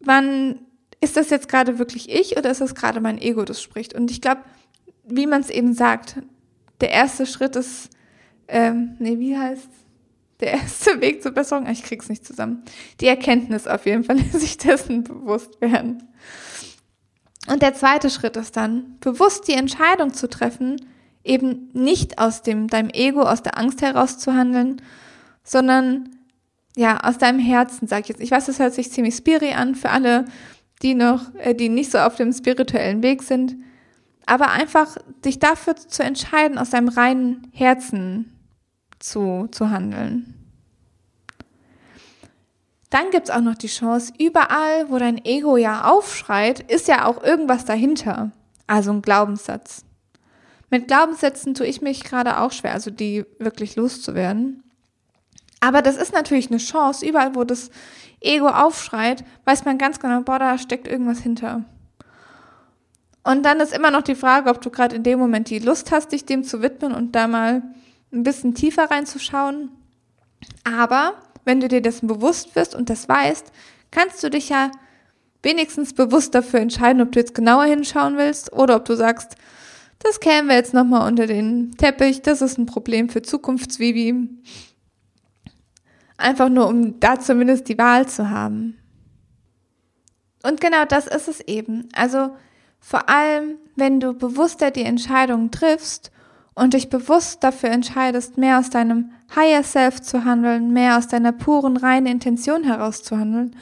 wann 0.00 0.60
ist 1.00 1.16
das 1.16 1.30
jetzt 1.30 1.48
gerade 1.48 1.78
wirklich 1.78 2.08
ich 2.08 2.36
oder 2.36 2.50
ist 2.50 2.60
das 2.60 2.74
gerade 2.74 3.00
mein 3.00 3.20
Ego, 3.20 3.44
das 3.44 3.60
spricht? 3.60 3.94
Und 3.94 4.10
ich 4.10 4.20
glaube, 4.20 4.42
wie 5.04 5.26
man 5.26 5.40
es 5.40 5.50
eben 5.50 5.74
sagt, 5.74 6.16
der 6.80 6.90
erste 6.90 7.26
Schritt 7.26 7.56
ist 7.56 7.90
ähm, 8.48 8.96
nee, 8.98 9.18
wie 9.18 9.36
heißt 9.36 9.68
der 10.40 10.52
erste 10.52 11.00
Weg 11.00 11.22
zur 11.22 11.32
Besserung? 11.32 11.66
Ich 11.68 11.82
krieg's 11.82 12.08
nicht 12.08 12.26
zusammen. 12.26 12.62
Die 13.00 13.06
Erkenntnis 13.06 13.66
auf 13.66 13.86
jeden 13.86 14.04
Fall, 14.04 14.18
sich 14.32 14.58
dessen 14.58 15.04
bewusst 15.04 15.60
werden. 15.60 16.02
Und 17.48 17.62
der 17.62 17.74
zweite 17.74 18.08
Schritt 18.08 18.36
ist 18.36 18.56
dann, 18.56 18.98
bewusst 19.00 19.48
die 19.48 19.54
Entscheidung 19.54 20.14
zu 20.14 20.28
treffen, 20.28 20.76
eben 21.24 21.70
nicht 21.72 22.18
aus 22.18 22.42
dem, 22.42 22.68
deinem 22.68 22.90
Ego, 22.90 23.22
aus 23.22 23.42
der 23.42 23.58
Angst 23.58 23.82
heraus 23.82 24.18
zu 24.18 24.34
handeln, 24.34 24.80
sondern 25.42 26.08
ja, 26.76 27.00
aus 27.00 27.18
deinem 27.18 27.38
Herzen, 27.38 27.86
sag 27.86 28.00
ich 28.00 28.08
jetzt. 28.08 28.20
Ich 28.20 28.30
weiß, 28.30 28.46
das 28.46 28.58
hört 28.58 28.74
sich 28.74 28.90
ziemlich 28.90 29.16
spiri 29.16 29.52
an 29.52 29.74
für 29.74 29.90
alle, 29.90 30.24
die 30.82 30.94
noch, 30.94 31.34
äh, 31.34 31.54
die 31.54 31.68
nicht 31.68 31.90
so 31.90 31.98
auf 31.98 32.16
dem 32.16 32.32
spirituellen 32.32 33.02
Weg 33.02 33.22
sind. 33.22 33.56
Aber 34.26 34.50
einfach 34.50 34.96
dich 35.24 35.38
dafür 35.38 35.76
zu 35.76 36.02
entscheiden, 36.02 36.58
aus 36.58 36.70
deinem 36.70 36.88
reinen 36.88 37.50
Herzen 37.52 38.38
zu, 38.98 39.48
zu 39.50 39.70
handeln. 39.70 40.42
Dann 42.90 43.10
gibt 43.10 43.28
es 43.28 43.34
auch 43.34 43.40
noch 43.40 43.54
die 43.54 43.68
Chance, 43.68 44.12
überall, 44.18 44.90
wo 44.90 44.98
dein 44.98 45.24
Ego 45.24 45.56
ja 45.56 45.90
aufschreit, 45.90 46.60
ist 46.70 46.88
ja 46.88 47.06
auch 47.06 47.22
irgendwas 47.22 47.64
dahinter. 47.64 48.32
Also 48.66 48.92
ein 48.92 49.02
Glaubenssatz. 49.02 49.84
Mit 50.68 50.88
Glaubenssätzen 50.88 51.54
tue 51.54 51.66
ich 51.66 51.80
mich 51.80 52.04
gerade 52.04 52.38
auch 52.38 52.52
schwer, 52.52 52.72
also 52.72 52.90
die 52.90 53.24
wirklich 53.38 53.76
loszuwerden. 53.76 54.62
Aber 55.60 55.80
das 55.80 55.96
ist 55.96 56.12
natürlich 56.12 56.48
eine 56.48 56.58
Chance. 56.58 57.06
Überall, 57.06 57.34
wo 57.34 57.44
das 57.44 57.70
Ego 58.20 58.48
aufschreit, 58.48 59.24
weiß 59.44 59.64
man 59.64 59.78
ganz 59.78 60.00
genau, 60.00 60.20
boah, 60.22 60.38
da 60.38 60.58
steckt 60.58 60.88
irgendwas 60.88 61.20
hinter. 61.20 61.64
Und 63.24 63.44
dann 63.44 63.60
ist 63.60 63.72
immer 63.72 63.90
noch 63.90 64.02
die 64.02 64.14
Frage, 64.14 64.50
ob 64.50 64.60
du 64.60 64.70
gerade 64.70 64.96
in 64.96 65.04
dem 65.04 65.18
Moment 65.18 65.48
die 65.48 65.60
Lust 65.60 65.92
hast, 65.92 66.12
dich 66.12 66.24
dem 66.24 66.42
zu 66.42 66.60
widmen 66.60 66.92
und 66.92 67.14
da 67.14 67.28
mal 67.28 67.62
ein 68.12 68.22
bisschen 68.24 68.54
tiefer 68.54 68.90
reinzuschauen. 68.90 69.70
Aber 70.64 71.14
wenn 71.44 71.60
du 71.60 71.68
dir 71.68 71.80
dessen 71.80 72.08
bewusst 72.08 72.56
wirst 72.56 72.74
und 72.74 72.90
das 72.90 73.08
weißt, 73.08 73.52
kannst 73.90 74.22
du 74.22 74.30
dich 74.30 74.48
ja 74.48 74.70
wenigstens 75.42 75.92
bewusst 75.92 76.34
dafür 76.34 76.60
entscheiden, 76.60 77.02
ob 77.02 77.12
du 77.12 77.20
jetzt 77.20 77.34
genauer 77.34 77.64
hinschauen 77.64 78.16
willst 78.16 78.52
oder 78.52 78.76
ob 78.76 78.84
du 78.84 78.94
sagst, 78.96 79.36
das 79.98 80.18
kämen 80.18 80.48
wir 80.48 80.56
jetzt 80.56 80.74
nochmal 80.74 81.08
unter 81.08 81.26
den 81.26 81.72
Teppich, 81.76 82.22
das 82.22 82.42
ist 82.42 82.58
ein 82.58 82.66
Problem 82.66 83.08
für 83.08 83.22
Zukunftsvivi. 83.22 84.28
Einfach 86.16 86.48
nur, 86.48 86.66
um 86.66 86.98
da 86.98 87.18
zumindest 87.20 87.68
die 87.68 87.78
Wahl 87.78 88.08
zu 88.08 88.30
haben. 88.30 88.78
Und 90.42 90.60
genau 90.60 90.84
das 90.84 91.06
ist 91.06 91.28
es 91.28 91.40
eben. 91.40 91.88
Also 91.92 92.36
vor 92.84 93.08
allem, 93.08 93.58
wenn 93.76 94.00
du 94.00 94.12
bewusster 94.12 94.72
die 94.72 94.82
Entscheidung 94.82 95.52
triffst 95.52 96.10
und 96.54 96.74
dich 96.74 96.90
bewusst 96.90 97.42
dafür 97.44 97.70
entscheidest, 97.70 98.36
mehr 98.36 98.58
aus 98.58 98.70
deinem 98.70 99.12
Higher 99.34 99.62
Self 99.62 100.02
zu 100.02 100.24
handeln, 100.24 100.72
mehr 100.72 100.98
aus 100.98 101.06
deiner 101.06 101.32
puren, 101.32 101.76
reinen 101.76 102.08
Intention 102.08 102.64
heraus 102.64 103.04
zu 103.04 103.16
handeln, 103.16 103.56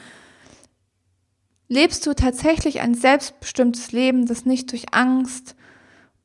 lebst 1.67 2.05
du 2.05 2.15
tatsächlich 2.15 2.81
ein 2.81 2.95
selbstbestimmtes 2.95 3.91
Leben, 3.91 4.25
das 4.25 4.45
nicht 4.45 4.71
durch 4.71 4.93
Angst 4.93 5.55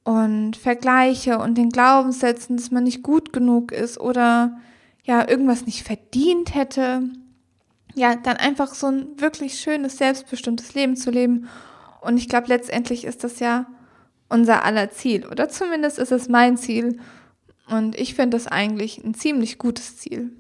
und 0.03 0.57
Vergleiche 0.57 1.39
und 1.39 1.59
den 1.59 1.69
Glaubenssätzen, 1.69 2.57
dass 2.57 2.71
man 2.71 2.85
nicht 2.85 3.03
gut 3.03 3.33
genug 3.33 3.73
ist 3.73 4.01
oder 4.01 4.57
ja 5.05 5.29
irgendwas 5.29 5.67
nicht 5.67 5.83
verdient 5.85 6.55
hätte, 6.55 7.03
ja, 7.95 8.17
dann 8.17 8.39
einfach 8.39 8.75
so 8.75 8.87
ein 8.89 9.21
wirklich 9.21 9.61
schönes, 9.61 9.99
selbstbestimmtes 9.99 10.75
Leben 10.75 10.97
zu 10.97 11.11
leben. 11.11 11.49
Und 12.07 12.17
ich 12.19 12.29
glaube, 12.29 12.49
letztendlich 12.49 13.05
ist 13.05 13.25
das 13.25 13.41
ja 13.41 13.67
unser 14.29 14.65
aller 14.65 14.91
Ziel. 14.91 15.27
Oder 15.27 15.49
zumindest 15.49 15.99
ist 15.99 16.13
es 16.13 16.29
mein 16.29 16.57
Ziel. 16.57 17.01
Und 17.69 17.99
ich 17.99 18.15
finde 18.15 18.37
das 18.37 18.47
eigentlich 18.47 19.03
ein 19.05 19.15
ziemlich 19.15 19.59
gutes 19.59 19.97
Ziel. 19.97 20.31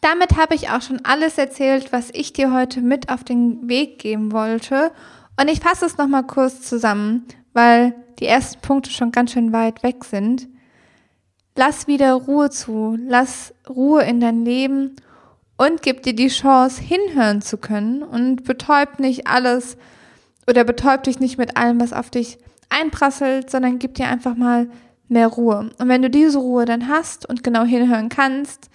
Damit 0.00 0.36
habe 0.36 0.54
ich 0.54 0.70
auch 0.70 0.80
schon 0.80 1.04
alles 1.04 1.38
erzählt, 1.38 1.92
was 1.92 2.10
ich 2.12 2.32
dir 2.32 2.52
heute 2.52 2.80
mit 2.80 3.10
auf 3.10 3.24
den 3.24 3.68
Weg 3.68 3.98
geben 3.98 4.32
wollte. 4.32 4.92
Und 5.38 5.48
ich 5.48 5.60
fasse 5.60 5.86
es 5.86 5.98
nochmal 5.98 6.26
kurz 6.26 6.62
zusammen, 6.62 7.26
weil 7.52 7.94
die 8.18 8.26
ersten 8.26 8.60
Punkte 8.60 8.90
schon 8.90 9.12
ganz 9.12 9.32
schön 9.32 9.52
weit 9.52 9.82
weg 9.82 10.04
sind. 10.04 10.48
Lass 11.56 11.88
wieder 11.88 12.14
Ruhe 12.14 12.50
zu, 12.50 12.96
lass 13.00 13.52
Ruhe 13.68 14.02
in 14.04 14.20
dein 14.20 14.44
Leben 14.44 14.96
und 15.56 15.82
gib 15.82 16.04
dir 16.04 16.14
die 16.14 16.28
Chance, 16.28 16.80
hinhören 16.80 17.42
zu 17.42 17.58
können 17.58 18.02
und 18.02 18.44
betäubt 18.44 19.00
nicht 19.00 19.26
alles 19.26 19.76
oder 20.48 20.64
betäubt 20.64 21.06
dich 21.06 21.20
nicht 21.20 21.38
mit 21.38 21.56
allem, 21.56 21.80
was 21.80 21.92
auf 21.92 22.10
dich 22.10 22.38
einprasselt, 22.70 23.50
sondern 23.50 23.78
gib 23.78 23.94
dir 23.94 24.08
einfach 24.08 24.34
mal 24.34 24.68
mehr 25.08 25.28
Ruhe. 25.28 25.70
Und 25.78 25.88
wenn 25.88 26.02
du 26.02 26.10
diese 26.10 26.38
Ruhe 26.38 26.64
dann 26.64 26.88
hast 26.88 27.28
und 27.28 27.42
genau 27.42 27.64
hinhören 27.64 28.08
kannst, 28.08 28.70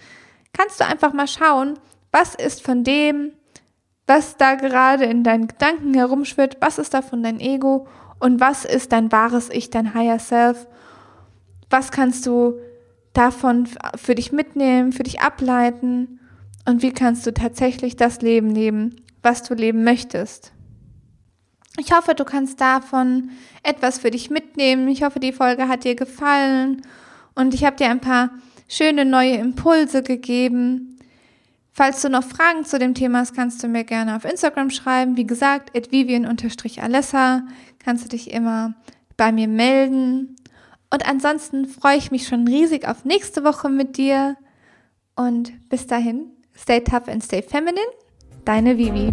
kannst 0.52 0.80
du 0.80 0.86
einfach 0.86 1.12
mal 1.12 1.28
schauen, 1.28 1.74
was 2.12 2.34
ist 2.34 2.62
von 2.62 2.84
dem, 2.84 3.32
was 4.06 4.36
da 4.36 4.54
gerade 4.54 5.04
in 5.04 5.24
deinen 5.24 5.48
Gedanken 5.48 5.94
herumschwirrt, 5.94 6.58
was 6.60 6.78
ist 6.78 6.94
davon 6.94 7.22
dein 7.22 7.40
Ego 7.40 7.86
und 8.20 8.40
was 8.40 8.64
ist 8.64 8.92
dein 8.92 9.10
wahres 9.10 9.50
Ich, 9.50 9.70
dein 9.70 9.94
Higher 9.94 10.18
Self. 10.18 10.68
Was 11.70 11.90
kannst 11.90 12.26
du 12.26 12.54
davon 13.14 13.68
für 13.96 14.14
dich 14.14 14.32
mitnehmen, 14.32 14.92
für 14.92 15.04
dich 15.04 15.20
ableiten 15.20 16.20
und 16.66 16.82
wie 16.82 16.92
kannst 16.92 17.26
du 17.26 17.32
tatsächlich 17.32 17.96
das 17.96 18.20
Leben 18.20 18.50
leben, 18.50 18.96
was 19.22 19.42
du 19.42 19.54
leben 19.54 19.84
möchtest. 19.84 20.52
Ich 21.78 21.92
hoffe, 21.92 22.14
du 22.14 22.24
kannst 22.24 22.60
davon 22.60 23.30
etwas 23.62 23.98
für 23.98 24.10
dich 24.10 24.30
mitnehmen. 24.30 24.88
Ich 24.88 25.02
hoffe, 25.02 25.18
die 25.18 25.32
Folge 25.32 25.68
hat 25.68 25.84
dir 25.84 25.96
gefallen 25.96 26.82
und 27.34 27.52
ich 27.54 27.64
habe 27.64 27.76
dir 27.76 27.90
ein 27.90 28.00
paar 28.00 28.30
schöne 28.68 29.04
neue 29.04 29.34
Impulse 29.34 30.02
gegeben. 30.02 30.98
Falls 31.72 32.02
du 32.02 32.08
noch 32.08 32.22
Fragen 32.22 32.64
zu 32.64 32.78
dem 32.78 32.94
Thema 32.94 33.18
hast, 33.18 33.34
kannst 33.34 33.62
du 33.62 33.66
mir 33.66 33.82
gerne 33.82 34.14
auf 34.14 34.24
Instagram 34.24 34.70
schreiben. 34.70 35.16
Wie 35.16 35.26
gesagt, 35.26 35.76
at 35.76 35.90
vivian-alessa 35.90 37.42
kannst 37.80 38.04
du 38.04 38.08
dich 38.08 38.30
immer 38.30 38.74
bei 39.16 39.32
mir 39.32 39.48
melden. 39.48 40.36
Und 40.92 41.08
ansonsten 41.08 41.66
freue 41.66 41.96
ich 41.96 42.12
mich 42.12 42.28
schon 42.28 42.46
riesig 42.46 42.86
auf 42.86 43.04
nächste 43.04 43.42
Woche 43.42 43.68
mit 43.68 43.96
dir. 43.96 44.36
Und 45.16 45.52
bis 45.68 45.88
dahin, 45.88 46.30
stay 46.56 46.80
tough 46.80 47.08
and 47.08 47.24
stay 47.24 47.42
feminine. 47.42 47.80
Deine 48.44 48.78
Vivi. 48.78 49.12